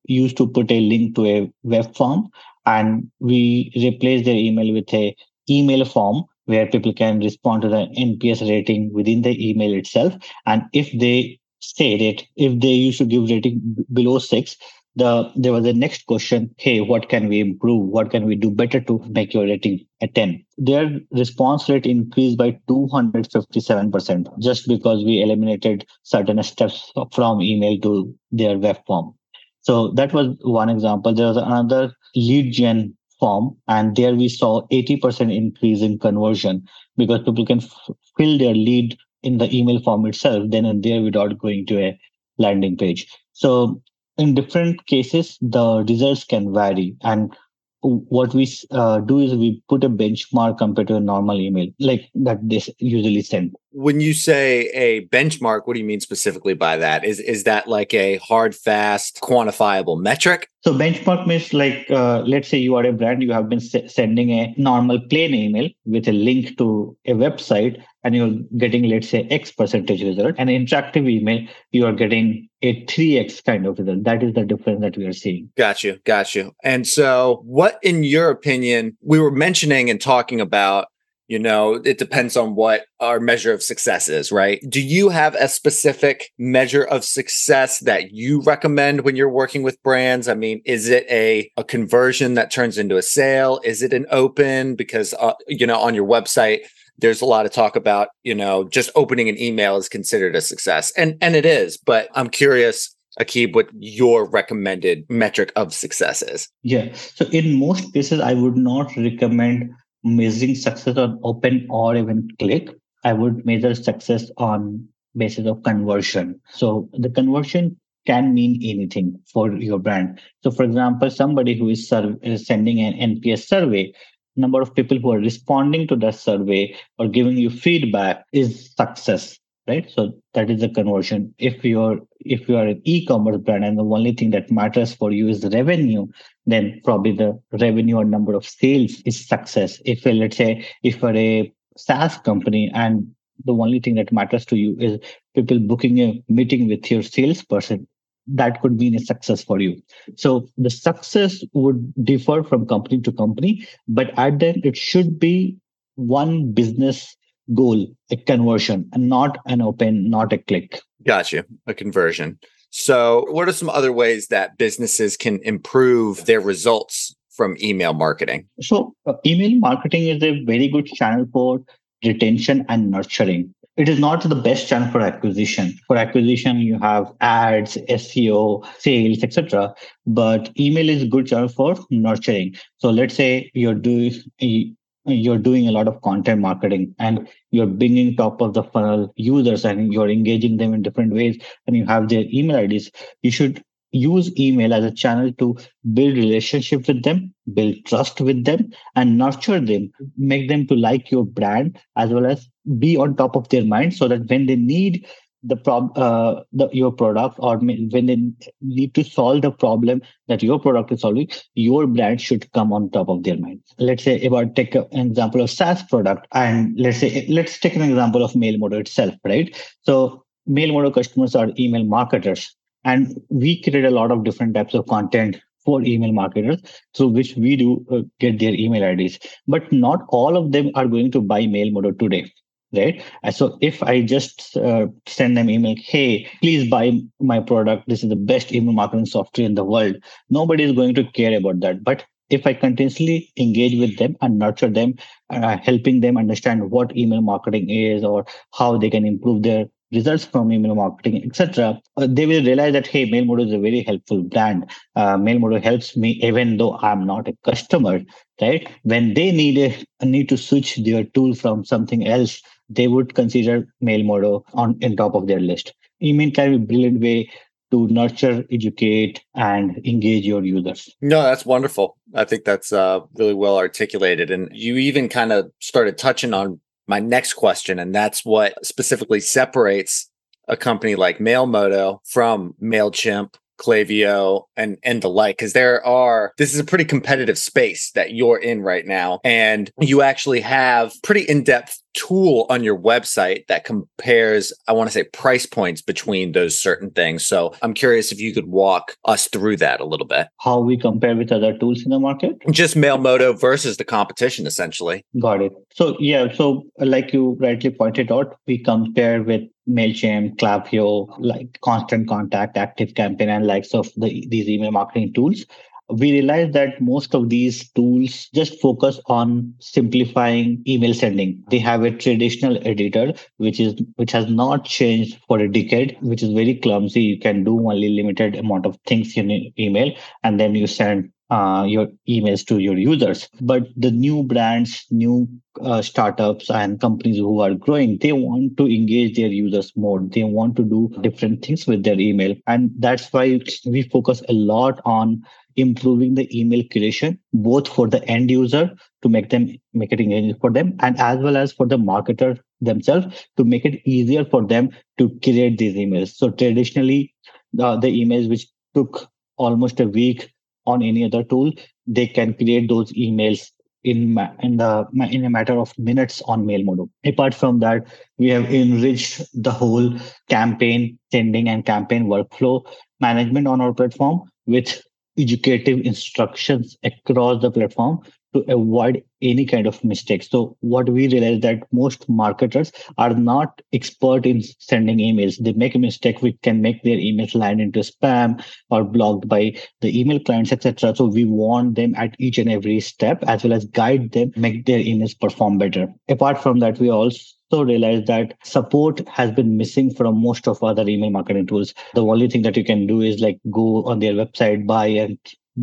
used 0.06 0.38
to 0.38 0.48
put 0.48 0.72
a 0.72 0.80
link 0.80 1.16
to 1.16 1.26
a 1.26 1.52
web 1.64 1.96
form, 1.96 2.30
and 2.66 3.12
we 3.20 3.72
replaced 3.76 4.26
their 4.26 4.36
email 4.36 4.74
with 4.74 4.92
a 4.94 5.16
email 5.50 5.86
form 5.86 6.24
where 6.46 6.66
people 6.66 6.94
can 6.94 7.20
respond 7.20 7.62
to 7.62 7.70
the 7.70 7.88
NPS 7.98 8.48
rating 8.50 8.92
within 8.92 9.22
the 9.22 9.50
email 9.50 9.74
itself. 9.74 10.16
And 10.46 10.64
if 10.74 10.92
they 10.98 11.40
say 11.62 11.94
it, 11.94 12.24
if 12.36 12.60
they 12.60 12.70
used 12.70 12.98
to 13.00 13.06
give 13.06 13.30
rating 13.30 13.86
below 13.94 14.18
six, 14.18 14.58
the 15.00 15.32
there 15.36 15.52
was 15.54 15.66
a 15.66 15.74
next 15.74 16.06
question 16.06 16.54
hey 16.58 16.82
what 16.82 17.10
can 17.10 17.28
we 17.28 17.40
improve? 17.40 17.90
What 17.90 18.12
can 18.12 18.26
we 18.26 18.36
do 18.36 18.52
better 18.52 18.80
to 18.82 19.00
make 19.10 19.34
your 19.34 19.46
rating 19.46 19.80
a 20.02 20.08
10 20.08 20.46
their 20.58 21.00
response 21.12 21.68
rate 21.70 21.86
increased 21.86 22.38
by 22.38 22.52
257% 22.70 24.40
just 24.40 24.68
because 24.68 25.04
we 25.04 25.22
eliminated 25.22 25.86
certain 26.04 26.42
steps 26.44 26.92
from 27.14 27.42
email 27.42 27.80
to 27.82 28.14
their 28.32 28.58
web 28.58 28.78
form. 28.86 29.14
So 29.62 29.92
that 29.94 30.14
was 30.14 30.36
one 30.42 30.70
example. 30.70 31.14
There 31.14 31.28
was 31.28 31.38
another 31.38 31.94
lead 32.16 32.54
gen 32.54 32.96
form 33.20 33.58
and 33.68 33.96
there 33.96 34.16
we 34.16 34.30
saw 34.30 34.68
80% 34.72 35.36
increase 35.36 35.82
in 35.82 36.00
conversion 36.00 36.66
because 36.98 37.24
people 37.24 37.46
can 37.46 37.60
f- 37.60 37.90
fill 38.18 38.38
their 38.38 38.54
lead 38.54 38.98
in 39.24 39.38
the 39.38 39.54
email 39.56 39.82
form 39.82 40.06
itself 40.06 40.46
then 40.50 40.66
and 40.66 40.84
there 40.84 41.02
without 41.02 41.38
going 41.38 41.66
to 41.68 41.80
a 41.80 42.00
landing 42.38 42.78
page. 42.78 43.08
So 43.34 43.82
in 44.20 44.36
different 44.36 44.86
cases, 44.86 45.38
the 45.42 45.84
results 45.88 46.24
can 46.24 46.54
vary. 46.54 46.96
And 47.02 47.34
what 47.82 48.34
we 48.34 48.46
uh, 48.72 49.00
do 49.00 49.20
is 49.20 49.34
we 49.34 49.64
put 49.70 49.86
a 49.86 49.90
benchmark 49.90 50.58
compared 50.58 50.90
to 50.90 50.96
a 50.96 51.00
normal 51.00 51.40
email, 51.40 51.68
like 51.80 52.10
that 52.14 52.38
they 52.44 52.62
usually 52.80 53.22
send. 53.22 53.56
When 53.72 54.02
you 54.02 54.14
say 54.14 54.68
a 54.74 55.08
benchmark, 55.08 55.62
what 55.64 55.76
do 55.76 55.80
you 55.80 55.86
mean 55.86 56.02
specifically 56.02 56.56
by 56.56 56.76
that? 56.76 57.06
Is 57.06 57.22
is 57.22 57.46
that 57.46 57.70
like 57.70 57.94
a 57.94 58.18
hard, 58.18 58.54
fast, 58.54 59.22
quantifiable 59.22 60.02
metric? 60.02 60.50
So 60.62 60.74
benchmark 60.74 61.26
means 61.26 61.54
like, 61.54 61.90
uh, 61.90 62.24
let's 62.28 62.50
say 62.50 62.58
you 62.58 62.76
are 62.76 62.86
a 62.86 62.92
brand, 62.92 63.24
you 63.24 63.32
have 63.32 63.48
been 63.48 63.62
s- 63.62 63.94
sending 63.94 64.32
a 64.32 64.54
normal 64.58 65.00
plain 65.00 65.34
email 65.34 65.70
with 65.86 66.10
a 66.10 66.12
link 66.12 66.58
to 66.58 66.98
a 67.06 67.14
website, 67.14 67.82
and 68.04 68.16
you're 68.16 68.32
getting, 68.58 68.84
let's 68.90 69.10
say, 69.10 69.28
X 69.30 69.52
percentage 69.52 70.02
result. 70.02 70.36
And 70.38 70.50
interactive 70.50 71.10
email, 71.10 71.46
you 71.72 71.86
are 71.86 71.94
getting 71.94 72.48
a 72.62 72.86
3x 72.86 73.44
kind 73.44 73.66
of 73.66 73.80
result. 73.80 74.04
That 74.04 74.24
is 74.24 74.34
the 74.34 74.46
difference 74.46 74.82
that 74.82 74.98
we 74.98 75.06
are 75.06 75.14
seeing. 75.14 75.50
Got 75.58 75.84
you. 75.84 76.00
Got 76.06 76.36
you. 76.36 76.54
And 76.64 76.88
so, 76.88 77.42
what, 77.46 77.80
in 77.84 78.04
your 78.04 78.30
opinion, 78.30 78.98
we 79.02 79.20
were 79.20 79.32
mentioning 79.32 79.90
and 79.90 80.00
talking 80.00 80.42
about 80.42 80.88
you 81.30 81.38
know 81.40 81.76
it 81.76 81.98
depends 81.98 82.36
on 82.36 82.56
what 82.56 82.86
our 83.00 83.20
measure 83.20 83.54
of 83.54 83.62
success 83.62 84.10
is 84.10 84.32
right 84.32 84.60
do 84.68 84.82
you 84.82 85.10
have 85.10 85.36
a 85.36 85.48
specific 85.48 86.32
measure 86.38 86.84
of 86.84 87.06
success 87.06 87.80
that 87.82 88.12
you 88.12 88.42
recommend 88.42 89.02
when 89.02 89.16
you're 89.16 89.30
working 89.30 89.62
with 89.62 89.82
brands 89.84 90.28
i 90.28 90.34
mean 90.34 90.60
is 90.66 90.90
it 90.90 91.06
a, 91.10 91.50
a 91.56 91.64
conversion 91.64 92.34
that 92.34 92.52
turns 92.52 92.78
into 92.78 92.98
a 92.98 93.02
sale 93.02 93.62
is 93.64 93.84
it 93.84 93.94
an 93.94 94.08
open 94.10 94.76
because 94.76 95.14
uh, 95.20 95.34
you 95.48 95.68
know 95.68 95.80
on 95.80 95.94
your 95.94 96.06
website 96.06 96.62
there's 97.00 97.22
a 97.22 97.26
lot 97.26 97.46
of 97.46 97.52
talk 97.52 97.76
about 97.76 98.10
you 98.24 98.36
know 98.36 98.68
just 98.70 98.90
opening 98.96 99.30
an 99.30 99.40
email 99.40 99.78
is 99.78 99.90
considered 99.90 100.36
a 100.36 100.42
success 100.42 100.92
and 100.98 101.18
and 101.22 101.36
it 101.36 101.46
is 101.46 101.78
but 101.78 102.10
i'm 102.16 102.30
curious 102.30 102.96
Akib, 103.20 103.54
what 103.54 103.68
your 103.80 104.30
recommended 104.30 105.04
metric 105.10 105.52
of 105.58 105.74
success 105.74 106.22
is. 106.22 106.48
Yeah. 106.62 106.94
So 106.94 107.26
in 107.34 107.56
most 107.56 107.92
cases, 107.92 108.22
I 108.22 108.34
would 108.34 108.56
not 108.56 108.96
recommend 108.96 109.72
measuring 110.04 110.56
success 110.56 110.98
on 110.98 111.20
open 111.24 111.68
or 111.70 111.96
even 111.96 112.28
click 112.40 112.70
i 113.04 113.14
would 113.14 113.46
measure 113.46 113.76
success 113.76 114.32
on 114.38 114.88
basis 115.16 115.46
of 115.46 115.62
conversion 115.64 116.40
so 116.52 116.90
the 116.94 117.10
conversion 117.10 117.76
can 118.06 118.34
mean 118.34 118.60
anything 118.64 119.20
for 119.32 119.52
your 119.54 119.78
brand 119.78 120.20
so 120.44 120.52
for 120.52 120.64
example 120.64 121.10
somebody 121.10 121.58
who 121.58 121.70
is, 121.70 121.92
is 122.22 122.46
sending 122.46 122.80
an 122.80 122.94
nps 122.94 123.48
survey 123.48 123.92
number 124.40 124.62
of 124.62 124.74
people 124.74 124.98
who 125.00 125.12
are 125.12 125.20
responding 125.20 125.88
to 125.88 125.96
that 125.98 126.16
survey 126.16 126.76
or 126.98 127.08
giving 127.08 127.38
you 127.38 127.50
feedback 127.50 128.26
is 128.34 128.74
success 128.76 129.38
right? 129.70 129.90
So 129.92 130.14
that 130.34 130.50
is 130.50 130.62
the 130.62 130.70
conversion. 130.70 131.34
If 131.38 131.64
you're 131.64 132.00
if 132.22 132.50
you 132.50 132.58
are 132.58 132.68
an 132.68 132.82
e-commerce 132.86 133.38
brand 133.38 133.64
and 133.64 133.78
the 133.78 133.84
only 133.84 134.14
thing 134.14 134.32
that 134.32 134.52
matters 134.52 134.94
for 134.94 135.12
you 135.12 135.28
is 135.28 135.46
revenue 135.46 136.08
then 136.46 136.82
probably 136.84 137.12
the 137.12 137.40
revenue 137.52 137.98
or 137.98 138.06
number 138.06 138.34
of 138.34 138.46
sales 138.46 139.02
is 139.06 139.28
success. 139.28 139.80
If 139.86 140.06
let's 140.06 140.38
say 140.38 140.68
if 140.84 141.02
you're 141.02 141.16
a 141.16 141.54
saas 141.78 142.18
company 142.18 142.72
and 142.74 143.08
the 143.46 143.54
only 143.54 143.80
thing 143.80 143.96
that 143.96 144.12
matters 144.12 144.46
to 144.48 144.58
you 144.58 144.76
is 144.80 145.00
people 145.36 145.60
booking 145.60 146.00
a 146.00 146.24
meeting 146.28 146.68
with 146.68 146.90
your 146.92 147.04
salesperson 147.04 147.88
that 148.34 148.62
could 148.62 148.78
mean 148.78 148.96
a 148.96 149.00
success 149.00 149.44
for 149.44 149.60
you 149.60 149.82
so 150.16 150.48
the 150.58 150.70
success 150.70 151.44
would 151.54 151.94
differ 152.04 152.44
from 152.44 152.66
company 152.66 153.00
to 153.02 153.12
company 153.12 153.68
but 153.88 154.12
at 154.18 154.40
the 154.40 154.48
end 154.48 154.66
it 154.66 154.78
should 154.78 155.20
be 155.20 155.58
one 155.96 156.52
business 156.52 157.16
goal, 157.54 157.88
a 158.12 158.18
conversion, 158.18 158.90
and 158.94 159.10
not 159.10 159.38
an 159.46 159.62
open, 159.62 160.10
not 160.10 160.34
a 160.34 160.38
click. 160.38 160.82
Gotcha. 161.06 161.46
A 161.68 161.74
conversion. 161.74 162.40
So, 162.72 163.26
what 163.30 163.50
are 163.50 163.54
some 163.54 163.70
other 163.70 163.92
ways 163.92 164.28
that 164.28 164.58
businesses 164.58 165.18
can 165.18 165.40
improve 165.44 166.26
their 166.26 166.40
results 166.40 167.16
from 167.32 167.58
email 167.62 167.94
marketing? 167.94 168.48
So, 168.62 168.94
uh, 169.08 169.14
email 169.26 169.58
marketing 169.58 170.08
is 170.08 170.22
a 170.22 170.44
very 170.44 170.68
good 170.68 170.86
channel 170.86 171.26
for 171.34 171.62
retention 172.06 172.66
and 172.70 172.92
nurturing. 172.92 173.54
It 173.80 173.88
is 173.88 173.98
not 173.98 174.22
the 174.22 174.36
best 174.36 174.68
channel 174.68 174.92
for 174.92 175.00
acquisition. 175.00 175.80
For 175.88 175.96
acquisition, 175.96 176.58
you 176.60 176.78
have 176.80 177.14
ads, 177.22 177.78
SEO, 177.78 178.66
sales, 178.78 179.24
etc. 179.24 179.74
But 180.06 180.52
email 180.60 180.90
is 180.90 181.04
a 181.04 181.08
good 181.08 181.28
channel 181.28 181.48
for 181.48 181.78
nurturing. 181.90 182.56
So 182.80 182.90
let's 182.90 183.16
say 183.16 183.50
you're 183.54 183.74
doing 183.74 184.76
you're 185.06 185.38
doing 185.38 185.70
a 185.70 185.72
lot 185.72 185.88
of 185.88 186.02
content 186.02 186.42
marketing 186.42 186.94
and 187.00 187.28
you're 187.52 187.66
bringing 187.66 188.18
top 188.18 188.42
of 188.42 188.54
the 188.54 188.64
funnel 188.64 189.14
users 189.16 189.64
and 189.64 189.94
you're 189.94 190.10
engaging 190.10 190.58
them 190.58 190.74
in 190.74 190.82
different 190.82 191.14
ways 191.14 191.38
and 191.66 191.78
you 191.78 191.86
have 191.86 192.10
their 192.10 192.26
email 192.34 192.58
IDs, 192.58 192.92
you 193.24 193.32
should 193.32 193.64
use 193.92 194.32
email 194.40 194.74
as 194.74 194.84
a 194.84 194.92
channel 194.92 195.32
to 195.34 195.58
build 195.94 196.16
relationship 196.16 196.88
with 196.88 197.04
them 197.04 197.34
build 197.54 197.76
trust 197.86 198.22
with 198.22 198.46
them 198.46 198.72
and 198.96 199.18
nurture 199.18 199.60
them. 199.60 199.92
Make 200.18 200.50
them 200.50 200.68
to 200.68 200.76
like 200.76 201.12
your 201.12 201.26
brand 201.26 201.80
as 201.96 202.10
well 202.10 202.26
as 202.26 202.48
be 202.78 202.98
on 202.98 203.16
top 203.16 203.36
of 203.36 203.50
their 203.50 203.66
mind 203.66 203.94
so 203.94 204.08
that 204.08 204.30
when 204.30 204.46
they 204.46 204.56
need 204.56 205.08
the 205.42 205.56
prob 205.56 205.98
uh, 205.98 206.44
the, 206.52 206.68
your 206.74 206.92
product 206.92 207.36
or 207.40 207.58
when 207.58 207.90
they 207.90 208.18
need 208.62 208.94
to 208.94 209.04
solve 209.06 209.42
the 209.42 209.52
problem 209.52 210.02
that 210.28 210.44
your 210.44 210.60
product 210.60 210.92
is 210.92 211.00
solving 211.00 211.30
your 211.56 211.88
brand 211.88 212.20
should 212.20 212.52
come 212.52 212.74
on 212.74 212.90
top 212.90 213.08
of 213.08 213.24
their 213.24 213.38
mind. 213.38 213.62
Let's 213.78 214.04
say 214.04 214.22
about 214.26 214.58
take 214.58 214.76
an 214.76 214.88
example 214.92 215.40
of 215.40 215.50
saas 215.50 215.82
product 215.84 216.28
and 216.34 216.78
let's 216.78 216.98
say 216.98 217.26
let's 217.30 217.58
take 217.58 217.76
an 217.76 217.82
example 217.82 218.22
of 218.22 218.34
mailmodo 218.34 218.82
itself 218.82 219.16
right? 219.24 219.56
So 219.84 220.26
mailmodo 220.48 220.94
customers 220.94 221.36
are 221.36 221.52
email 221.58 221.86
marketers 221.86 222.54
and 222.84 223.20
we 223.30 223.62
create 223.62 223.86
a 223.86 223.92
lot 223.92 224.12
of 224.12 224.24
different 224.24 224.54
types 224.54 224.74
of 224.74 224.86
content 224.88 225.40
for 225.66 225.82
email 225.84 226.12
marketers 226.12 226.62
through 226.96 227.10
which 227.10 227.36
we 227.36 227.56
do 227.56 227.86
uh, 227.92 228.02
get 228.20 228.40
their 228.40 228.54
email 228.54 228.84
ids 228.84 229.20
but 229.48 229.72
not 229.72 230.06
all 230.10 230.38
of 230.38 230.52
them 230.52 230.72
are 230.76 230.88
going 230.88 231.12
to 231.12 231.22
buy 231.22 231.42
mailmodo 231.44 231.98
today 231.98 232.32
right? 232.74 233.04
So 233.32 233.58
if 233.62 233.82
i 233.84 234.02
just 234.02 234.56
uh, 234.58 234.88
send 235.08 235.38
them 235.38 235.50
email 235.50 235.76
hey 235.78 236.28
please 236.42 236.70
buy 236.70 237.00
my 237.20 237.40
product. 237.40 237.88
This 237.88 238.04
is 238.04 238.10
the 238.10 238.16
best 238.16 238.54
email 238.54 238.74
marketing 238.74 239.08
software 239.08 239.46
in 239.46 239.56
the 239.56 239.64
world. 239.64 239.96
Nobody 240.30 240.64
is 240.64 240.74
going 240.74 240.94
to 240.96 241.04
care 241.12 241.36
about 241.38 241.60
that. 241.62 241.84
But 241.84 242.06
if 242.30 242.46
i 242.46 242.54
continuously 242.54 243.32
engage 243.38 243.80
with 243.80 243.98
them 243.98 244.16
and 244.22 244.38
nurture 244.38 244.70
them 244.70 244.94
uh, 245.32 245.58
helping 245.58 246.02
them 246.02 246.18
understand 246.18 246.70
what 246.70 246.96
email 246.96 247.22
marketing 247.22 247.70
is 247.70 248.04
or 248.04 248.26
how 248.54 248.78
they 248.78 248.90
can 248.90 249.06
improve 249.06 249.44
their 249.44 249.66
results 249.92 250.26
from 250.26 250.52
email 250.52 250.76
marketing, 250.76 251.24
etc., 251.24 251.80
uh, 251.98 252.08
they 252.10 252.26
will 252.26 252.44
realize 252.44 252.74
that 252.74 252.88
hey, 252.88 253.10
Mailmodo 253.10 253.48
is 253.48 253.54
a 253.54 253.60
very 253.60 253.84
helpful 253.84 254.24
brand. 254.24 254.70
Uh, 254.96 255.18
Mailmodo 255.18 255.62
helps 255.62 255.98
me 255.98 256.12
even 256.24 256.58
though 256.58 256.78
I'm 256.78 257.06
not 257.06 257.28
a 257.28 257.38
customer. 257.46 258.02
Right? 258.42 258.70
When 258.84 259.14
they 259.16 259.32
need 259.32 259.86
a 260.00 260.06
need 260.06 260.30
to 260.30 260.38
switch 260.38 260.78
their 260.78 261.04
tool 261.04 261.36
from 261.36 261.66
something 261.66 262.08
else, 262.08 262.42
they 262.70 262.88
would 262.88 263.16
consider 263.16 263.68
Mailmodo 263.84 264.44
on 264.54 264.78
in 264.82 264.96
top 264.96 265.16
of 265.16 265.28
their 265.28 265.40
list. 265.40 265.74
Email 266.02 266.32
can 266.32 266.52
be 266.52 266.56
a 266.56 266.60
brilliant 266.60 267.02
way 267.02 267.30
to 267.72 267.88
nurture, 267.88 268.44
educate, 268.52 269.24
and 269.36 269.78
engage 269.86 270.26
your 270.26 270.44
users. 270.44 270.90
No, 271.02 271.22
that's 271.22 271.46
wonderful. 271.46 271.98
I 272.16 272.24
think 272.26 272.46
that's 272.46 272.74
uh, 272.74 273.02
really 273.16 273.34
well 273.34 273.58
articulated. 273.58 274.32
And 274.32 274.50
you 274.52 274.78
even 274.78 275.10
kind 275.10 275.32
of 275.32 275.52
started 275.60 275.98
touching 275.98 276.34
on 276.34 276.60
my 276.90 277.00
next 277.00 277.34
question, 277.34 277.78
and 277.78 277.94
that's 277.94 278.26
what 278.26 278.66
specifically 278.66 279.20
separates 279.20 280.10
a 280.48 280.58
company 280.58 280.96
like 280.96 281.20
Mailmodo 281.20 282.00
from 282.04 282.56
MailChimp 282.62 283.36
Klaviyo 283.60 284.46
and 284.58 284.78
and 284.84 285.02
the 285.02 285.10
like 285.10 285.38
because 285.38 285.54
there 285.54 285.86
are 285.86 286.34
this 286.38 286.54
is 286.54 286.60
a 286.60 286.64
pretty 286.64 286.86
competitive 286.86 287.38
space 287.38 287.92
that 287.92 288.14
you're 288.14 288.38
in 288.38 288.62
right 288.62 288.86
now 288.86 289.20
and 289.26 289.70
you 289.80 290.02
actually 290.02 290.40
have 290.40 290.94
pretty 291.04 291.22
in-depth 291.22 291.79
tool 291.94 292.46
on 292.50 292.64
your 292.64 292.78
website 292.78 293.48
that 293.48 293.66
compares 293.66 294.54
I 294.68 294.74
want 294.74 294.90
to 294.90 294.94
say 294.94 295.04
price 295.04 295.46
points 295.46 295.82
between 295.82 296.32
those 296.32 296.60
certain 296.60 296.92
things. 296.92 297.28
So 297.28 297.54
I'm 297.62 297.74
curious 297.74 298.12
if 298.12 298.20
you 298.20 298.34
could 298.34 298.48
walk 298.48 298.96
us 299.06 299.28
through 299.28 299.58
that 299.58 299.80
a 299.80 299.86
little 299.86 300.08
bit. 300.08 300.28
How 300.40 300.60
we 300.60 300.78
compare 300.78 301.16
with 301.16 301.32
other 301.32 301.58
tools 301.58 301.84
in 301.84 301.90
the 301.90 302.00
market? 302.00 302.38
Just 302.52 302.76
Mailmodo 302.76 303.40
versus 303.40 303.78
the 303.78 303.86
competition 303.86 304.46
essentially. 304.46 305.06
Got 305.20 305.42
it. 305.42 305.54
So 305.74 305.96
yeah 306.00 306.32
so 306.34 306.64
like 306.80 307.14
you 307.14 307.38
rightly 307.40 307.72
pointed 307.72 308.12
out 308.12 308.38
we 308.48 308.60
compare 308.60 309.24
with 309.24 309.44
MailChimp, 309.70 310.38
Klaviyo, 310.38 311.08
like 311.20 311.60
Constant 311.62 312.08
Contact, 312.08 312.58
Active 312.58 312.96
Campaign, 312.96 313.30
and 313.30 313.46
likes 313.46 313.74
of 313.74 313.88
the, 313.96 314.26
these 314.30 314.50
email 314.50 314.72
marketing 314.72 315.14
tools, 315.14 315.46
we 315.90 316.12
realized 316.12 316.54
that 316.54 316.80
most 316.82 317.16
of 317.16 317.30
these 317.30 317.70
tools 317.72 318.30
just 318.34 318.60
focus 318.62 319.00
on 319.08 319.54
simplifying 319.60 320.64
email 320.68 320.94
sending 320.94 321.44
they 321.50 321.60
have 321.60 321.84
a 321.84 321.92
traditional 321.92 322.58
editor 322.68 323.14
which 323.38 323.60
is 323.60 323.76
which 323.96 324.12
has 324.12 324.30
not 324.30 324.66
changed 324.66 325.20
for 325.28 325.40
a 325.40 325.52
decade 325.52 325.98
which 326.02 326.22
is 326.22 326.32
very 326.32 326.56
clumsy 326.56 327.02
you 327.02 327.20
can 327.20 327.44
do 327.44 327.58
only 327.70 327.90
limited 327.90 328.36
amount 328.36 328.66
of 328.66 328.78
things 328.86 329.16
in 329.18 329.52
email 329.58 329.92
and 330.24 330.40
then 330.40 330.56
you 330.56 330.68
send 330.68 331.12
uh, 331.30 331.64
your 331.68 331.88
emails 332.08 332.46
to 332.48 332.58
your 332.58 332.78
users. 332.78 333.30
But 333.40 333.68
the 333.78 333.92
new 333.92 334.24
brands, 334.24 334.86
new 334.90 335.28
uh, 335.62 335.82
startups, 335.82 336.50
and 336.50 336.82
companies 336.82 337.18
who 337.18 337.40
are 337.42 337.54
growing, 337.54 338.00
they 338.00 338.14
want 338.14 338.58
to 338.58 338.66
engage 338.66 339.16
their 339.16 339.28
users 339.28 339.72
more. 339.76 340.00
They 340.02 340.24
want 340.24 340.56
to 340.56 340.64
do 340.64 340.92
different 341.02 341.46
things 341.46 341.68
with 341.68 341.84
their 341.84 342.00
email. 342.00 342.36
And 342.48 342.72
that's 342.80 343.12
why 343.14 343.40
we 343.66 343.84
focus 343.84 344.24
a 344.28 344.34
lot 344.34 344.82
on 344.86 345.24
improving 345.60 346.16
the 346.16 346.28
email 346.38 346.64
creation, 346.72 347.20
both 347.34 347.68
for 347.68 347.88
the 347.88 348.04
end 348.06 348.32
user 348.32 348.72
to 349.02 349.10
make 349.10 349.30
them 349.30 349.48
make 349.74 349.92
it 349.92 350.00
engaging 350.00 350.36
for 350.40 350.52
them, 350.52 350.76
and 350.80 351.00
as 351.00 351.20
well 351.20 351.38
as 351.38 351.52
for 351.52 351.66
the 351.66 351.78
marketer 351.78 352.40
themselves 352.62 353.28
to 353.38 353.44
make 353.44 353.66
it 353.66 353.82
easier 353.86 354.26
for 354.26 354.46
them 354.46 354.70
to 354.98 355.10
create 355.24 355.58
these 355.58 355.76
emails. 355.76 356.16
So 356.16 356.30
traditionally, 356.30 357.14
the 357.54 357.78
emails 357.82 358.30
which 358.30 358.48
took 358.74 359.08
almost 359.38 359.80
a 359.80 359.88
week 359.88 360.32
on 360.66 360.84
any 360.84 361.04
other 361.04 361.24
tool, 361.24 361.52
they 361.88 362.08
can 362.08 362.34
create 362.34 362.70
those 362.70 362.92
emails 362.94 363.50
in 363.84 364.18
in 364.42 364.58
the 364.58 364.86
in 365.10 365.24
a 365.24 365.30
matter 365.30 365.58
of 365.58 365.74
minutes 365.78 366.22
on 366.24 366.46
Mailmodo. 366.46 366.90
Apart 367.06 367.34
from 367.34 367.60
that, 367.60 367.88
we 368.18 368.28
have 368.30 368.46
enriched 368.54 369.22
the 369.34 369.52
whole 369.52 369.98
campaign 370.30 371.00
sending 371.12 371.48
and 371.48 371.66
campaign 371.66 372.08
workflow 372.08 372.62
management 373.00 373.48
on 373.48 373.62
our 373.62 373.74
platform 373.74 374.22
with 374.46 374.82
educative 375.20 375.80
instructions 375.86 376.78
across 376.84 377.42
the 377.42 377.52
platform 377.52 378.00
to 378.34 378.44
avoid 378.52 379.04
any 379.22 379.46
kind 379.46 379.68
of 379.68 379.84
mistakes. 379.84 380.30
So 380.30 380.56
what 380.62 380.90
we 380.90 381.08
realize 381.08 381.42
that 381.42 381.64
most 381.72 382.08
marketers 382.08 382.72
are 382.98 383.14
not 383.14 383.62
expert 383.74 384.26
in 384.26 384.42
sending 384.60 384.98
emails. 384.98 385.36
They 385.44 385.54
make 385.54 385.76
a 385.76 385.80
mistake 385.80 386.22
which 386.22 386.38
can 386.42 386.62
make 386.62 386.84
their 386.84 386.98
emails 386.98 387.36
land 387.36 387.60
into 387.60 387.80
spam 387.80 388.44
or 388.70 388.84
blocked 388.84 389.28
by 389.28 389.56
the 389.82 390.00
email 390.00 390.20
clients, 390.20 390.52
etc. 390.52 390.96
So 390.96 391.06
we 391.06 391.26
warn 391.26 391.74
them 391.74 391.96
at 391.96 392.16
each 392.20 392.38
and 392.38 392.50
every 392.50 392.80
step 392.80 393.24
as 393.28 393.44
well 393.44 393.54
as 393.54 393.66
guide 393.66 394.12
them, 394.12 394.32
make 394.36 394.66
their 394.66 394.80
emails 394.80 395.20
perform 395.20 395.58
better. 395.58 395.88
Apart 396.08 396.42
from 396.42 396.60
that, 396.60 396.80
we 396.80 396.90
also 396.90 397.26
realized 397.52 398.06
that 398.08 398.36
support 398.44 399.08
has 399.10 399.32
been 399.32 399.58
missing 399.58 399.94
from 399.94 400.22
most 400.22 400.48
of 400.48 400.64
other 400.64 400.88
email 400.88 401.10
marketing 401.10 401.48
tools. 401.48 401.74
The 401.96 402.06
only 402.06 402.30
thing 402.30 402.44
that 402.44 402.56
you 402.56 402.64
can 402.64 402.86
do 402.88 403.02
is 403.02 403.20
like 403.20 403.40
go 403.50 403.84
on 403.86 404.00
their 404.00 404.14
website, 404.14 404.68
buy 404.68 404.88
and 404.88 405.18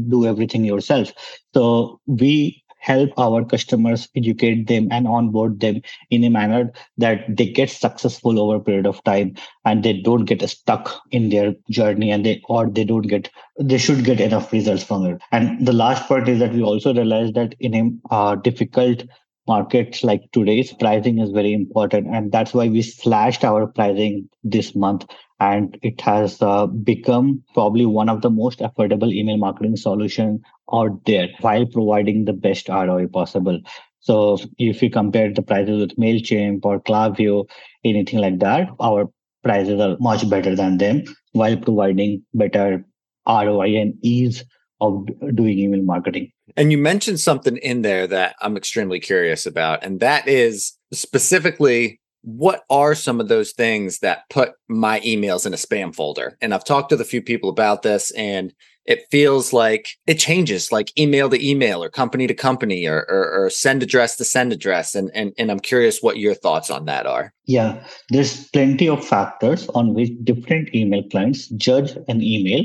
do 0.09 0.27
everything 0.27 0.65
yourself. 0.65 1.13
So 1.55 2.01
we 2.07 2.63
help 2.87 3.11
our 3.19 3.45
customers 3.45 4.09
educate 4.15 4.69
them 4.69 4.89
and 4.93 5.09
onboard 5.09 5.59
them 5.61 5.81
in 6.11 6.23
a 6.23 6.31
manner 6.31 6.71
that 6.99 7.25
they 7.37 7.47
get 7.47 7.69
successful 7.69 8.39
over 8.39 8.57
a 8.57 8.61
period 8.61 8.87
of 8.87 9.03
time 9.03 9.35
and 9.65 9.83
they 9.83 9.93
don't 9.93 10.25
get 10.27 10.49
stuck 10.49 11.03
in 11.11 11.31
their 11.31 11.55
journey 11.69 12.13
and 12.13 12.25
they 12.25 12.41
or 12.49 12.69
they 12.69 12.85
don't 12.85 13.09
get 13.09 13.29
they 13.59 13.79
should 13.79 14.05
get 14.05 14.21
enough 14.21 14.53
results 14.53 14.85
from 14.85 15.05
it 15.05 15.21
and 15.33 15.67
the 15.67 15.73
last 15.73 16.07
part 16.07 16.29
is 16.29 16.39
that 16.39 16.53
we 16.53 16.63
also 16.63 16.95
realize 16.95 17.33
that 17.33 17.57
in 17.59 17.75
a 17.75 18.15
uh, 18.15 18.37
difficult 18.37 19.03
markets 19.47 20.03
like 20.03 20.23
today's 20.33 20.73
pricing 20.73 21.19
is 21.19 21.31
very 21.31 21.53
important 21.53 22.07
and 22.15 22.33
that's 22.33 22.53
why 22.53 22.69
we 22.69 22.83
slashed 22.83 23.45
our 23.45 23.67
pricing 23.67 24.29
this 24.43 24.75
month 24.75 25.07
and 25.41 25.79
it 25.83 26.01
has 26.01 26.41
uh, 26.43 26.67
become 26.67 27.43
probably 27.55 27.87
one 27.87 28.09
of 28.09 28.23
the 28.23 28.31
most 28.31 28.61
affordable 28.61 29.13
email 29.13 29.37
marketing 29.37 29.77
solution 29.77 30.41
out 30.73 31.05
there 31.05 31.29
while 31.41 31.67
providing 31.67 32.25
the 32.25 32.33
best 32.33 32.69
ROI 32.69 33.07
possible. 33.09 33.61
So 34.01 34.39
if 34.59 34.83
you 34.83 34.91
compare 34.91 35.33
the 35.33 35.43
prices 35.43 35.81
with 35.81 35.97
MailChimp 35.97 36.65
or 36.65 36.81
Klaviyo, 36.81 37.49
anything 37.85 38.21
like 38.21 38.39
that, 38.39 38.69
our 38.81 39.11
prices 39.43 39.81
are 39.81 39.97
much 40.01 40.29
better 40.29 40.57
than 40.57 40.79
them 40.79 41.05
while 41.33 41.57
providing 41.57 42.23
better 42.33 42.85
ROI 43.29 43.77
and 43.77 43.95
ease 44.03 44.45
of 44.81 45.07
doing 45.35 45.59
email 45.59 45.83
marketing. 45.83 46.31
And 46.57 46.71
you 46.71 46.79
mentioned 46.79 47.21
something 47.21 47.57
in 47.59 47.83
there 47.83 48.07
that 48.07 48.37
I'm 48.41 48.57
extremely 48.57 49.01
curious 49.01 49.47
about, 49.47 49.85
and 49.85 50.01
that 50.01 50.29
is 50.29 50.73
specifically 50.93 52.01
what 52.23 52.65
are 52.71 52.95
some 52.97 53.21
of 53.21 53.29
those 53.29 53.53
things 53.53 54.01
that 54.01 54.29
put 54.31 54.53
my 54.69 54.99
emails 55.01 55.47
in 55.47 55.55
a 55.55 55.57
spam 55.57 55.95
folder? 55.95 56.37
And 56.41 56.53
I've 56.53 56.65
talked 56.65 56.91
to 56.91 56.97
a 56.97 57.05
few 57.05 57.23
people 57.23 57.49
about 57.49 57.83
this, 57.83 58.11
and 58.13 58.53
it 58.87 59.07
feels 59.11 59.53
like 59.53 59.91
it 60.07 60.19
changes 60.19 60.73
like 60.73 60.97
email 60.99 61.29
to 61.29 61.49
email 61.49 61.83
or 61.83 61.89
company 61.89 62.27
to 62.27 62.35
company 62.35 62.87
or, 62.87 63.05
or, 63.09 63.45
or, 63.45 63.51
send 63.51 63.83
address 63.83 64.17
to 64.17 64.25
send 64.25 64.53
address 64.53 64.95
and, 64.95 65.11
and 65.15 65.33
and 65.39 65.51
i'm 65.51 65.61
curious 65.61 66.03
what 66.03 66.19
your 66.19 66.35
thoughts 66.35 66.71
on 66.71 66.85
that 66.85 67.07
are 67.07 67.33
yeah 67.45 67.83
there's 68.11 68.49
plenty 68.51 68.89
of 68.89 69.05
factors 69.05 69.69
on 69.71 69.95
which 69.95 70.11
different 70.25 70.69
email 70.75 71.03
clients 71.11 71.49
judge 71.51 71.97
an 72.09 72.23
email 72.23 72.65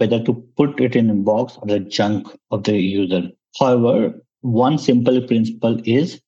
whether 0.00 0.22
to 0.24 0.32
put 0.56 0.80
it 0.80 0.96
in 0.96 1.10
a 1.10 1.14
box 1.14 1.58
or 1.60 1.68
the 1.68 1.80
junk 1.80 2.26
of 2.50 2.64
the 2.64 2.76
user. 2.78 3.28
However, 3.58 4.14
one 4.40 4.78
simple 4.78 5.20
principle 5.26 5.80
is 5.84 6.20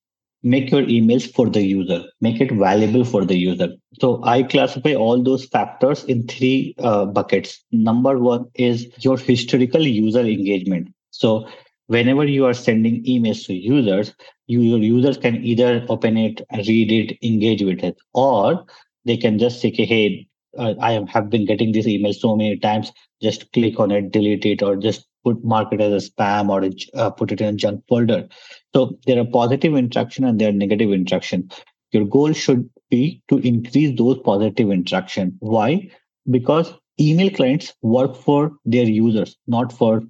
make 0.42 0.70
your 0.70 0.82
emails 0.82 1.32
for 1.32 1.48
the 1.48 1.62
user, 1.62 2.04
make 2.20 2.40
it 2.40 2.52
valuable 2.52 3.04
for 3.04 3.24
the 3.24 3.36
user. 3.36 3.68
So 4.00 4.22
I 4.24 4.42
classify 4.42 4.94
all 4.94 5.22
those 5.22 5.44
factors 5.46 6.04
in 6.04 6.26
three 6.26 6.74
uh, 6.78 7.06
buckets. 7.06 7.64
Number 7.70 8.18
one 8.18 8.46
is 8.54 8.88
your 8.98 9.16
historical 9.16 9.86
user 9.86 10.20
engagement. 10.20 10.92
So 11.10 11.46
whenever 11.86 12.24
you 12.24 12.44
are 12.44 12.54
sending 12.54 13.04
emails 13.04 13.46
to 13.46 13.54
users, 13.54 14.14
you, 14.46 14.60
your 14.60 14.80
users 14.80 15.16
can 15.16 15.42
either 15.44 15.86
open 15.88 16.16
it, 16.16 16.42
read 16.52 16.92
it, 16.92 17.18
engage 17.22 17.62
with 17.62 17.84
it, 17.84 17.96
or 18.12 18.64
they 19.04 19.16
can 19.16 19.38
just 19.38 19.60
say, 19.60 19.70
hey, 19.70 20.26
uh, 20.58 20.74
I 20.80 21.04
have 21.08 21.30
been 21.30 21.46
getting 21.46 21.72
this 21.72 21.86
email 21.86 22.12
so 22.12 22.36
many 22.36 22.58
times. 22.58 22.92
Just 23.22 23.52
click 23.52 23.78
on 23.78 23.90
it, 23.90 24.12
delete 24.12 24.44
it, 24.44 24.62
or 24.62 24.76
just 24.76 25.06
put 25.24 25.42
mark 25.44 25.72
it 25.72 25.80
as 25.80 26.04
a 26.04 26.10
spam 26.10 26.48
or 26.48 26.68
uh, 27.00 27.10
put 27.10 27.32
it 27.32 27.40
in 27.40 27.54
a 27.54 27.56
junk 27.56 27.84
folder. 27.88 28.26
So 28.74 28.98
there 29.06 29.20
are 29.20 29.24
positive 29.24 29.76
interaction 29.76 30.24
and 30.24 30.40
there 30.40 30.48
are 30.48 30.52
negative 30.52 30.92
interaction. 30.92 31.50
Your 31.92 32.04
goal 32.04 32.32
should 32.32 32.68
be 32.90 33.22
to 33.28 33.38
increase 33.38 33.96
those 33.96 34.18
positive 34.18 34.70
interaction. 34.70 35.36
Why? 35.40 35.90
Because 36.30 36.72
email 37.00 37.30
clients 37.30 37.74
work 37.82 38.16
for 38.16 38.52
their 38.64 38.84
users, 38.84 39.36
not 39.46 39.72
for 39.72 40.02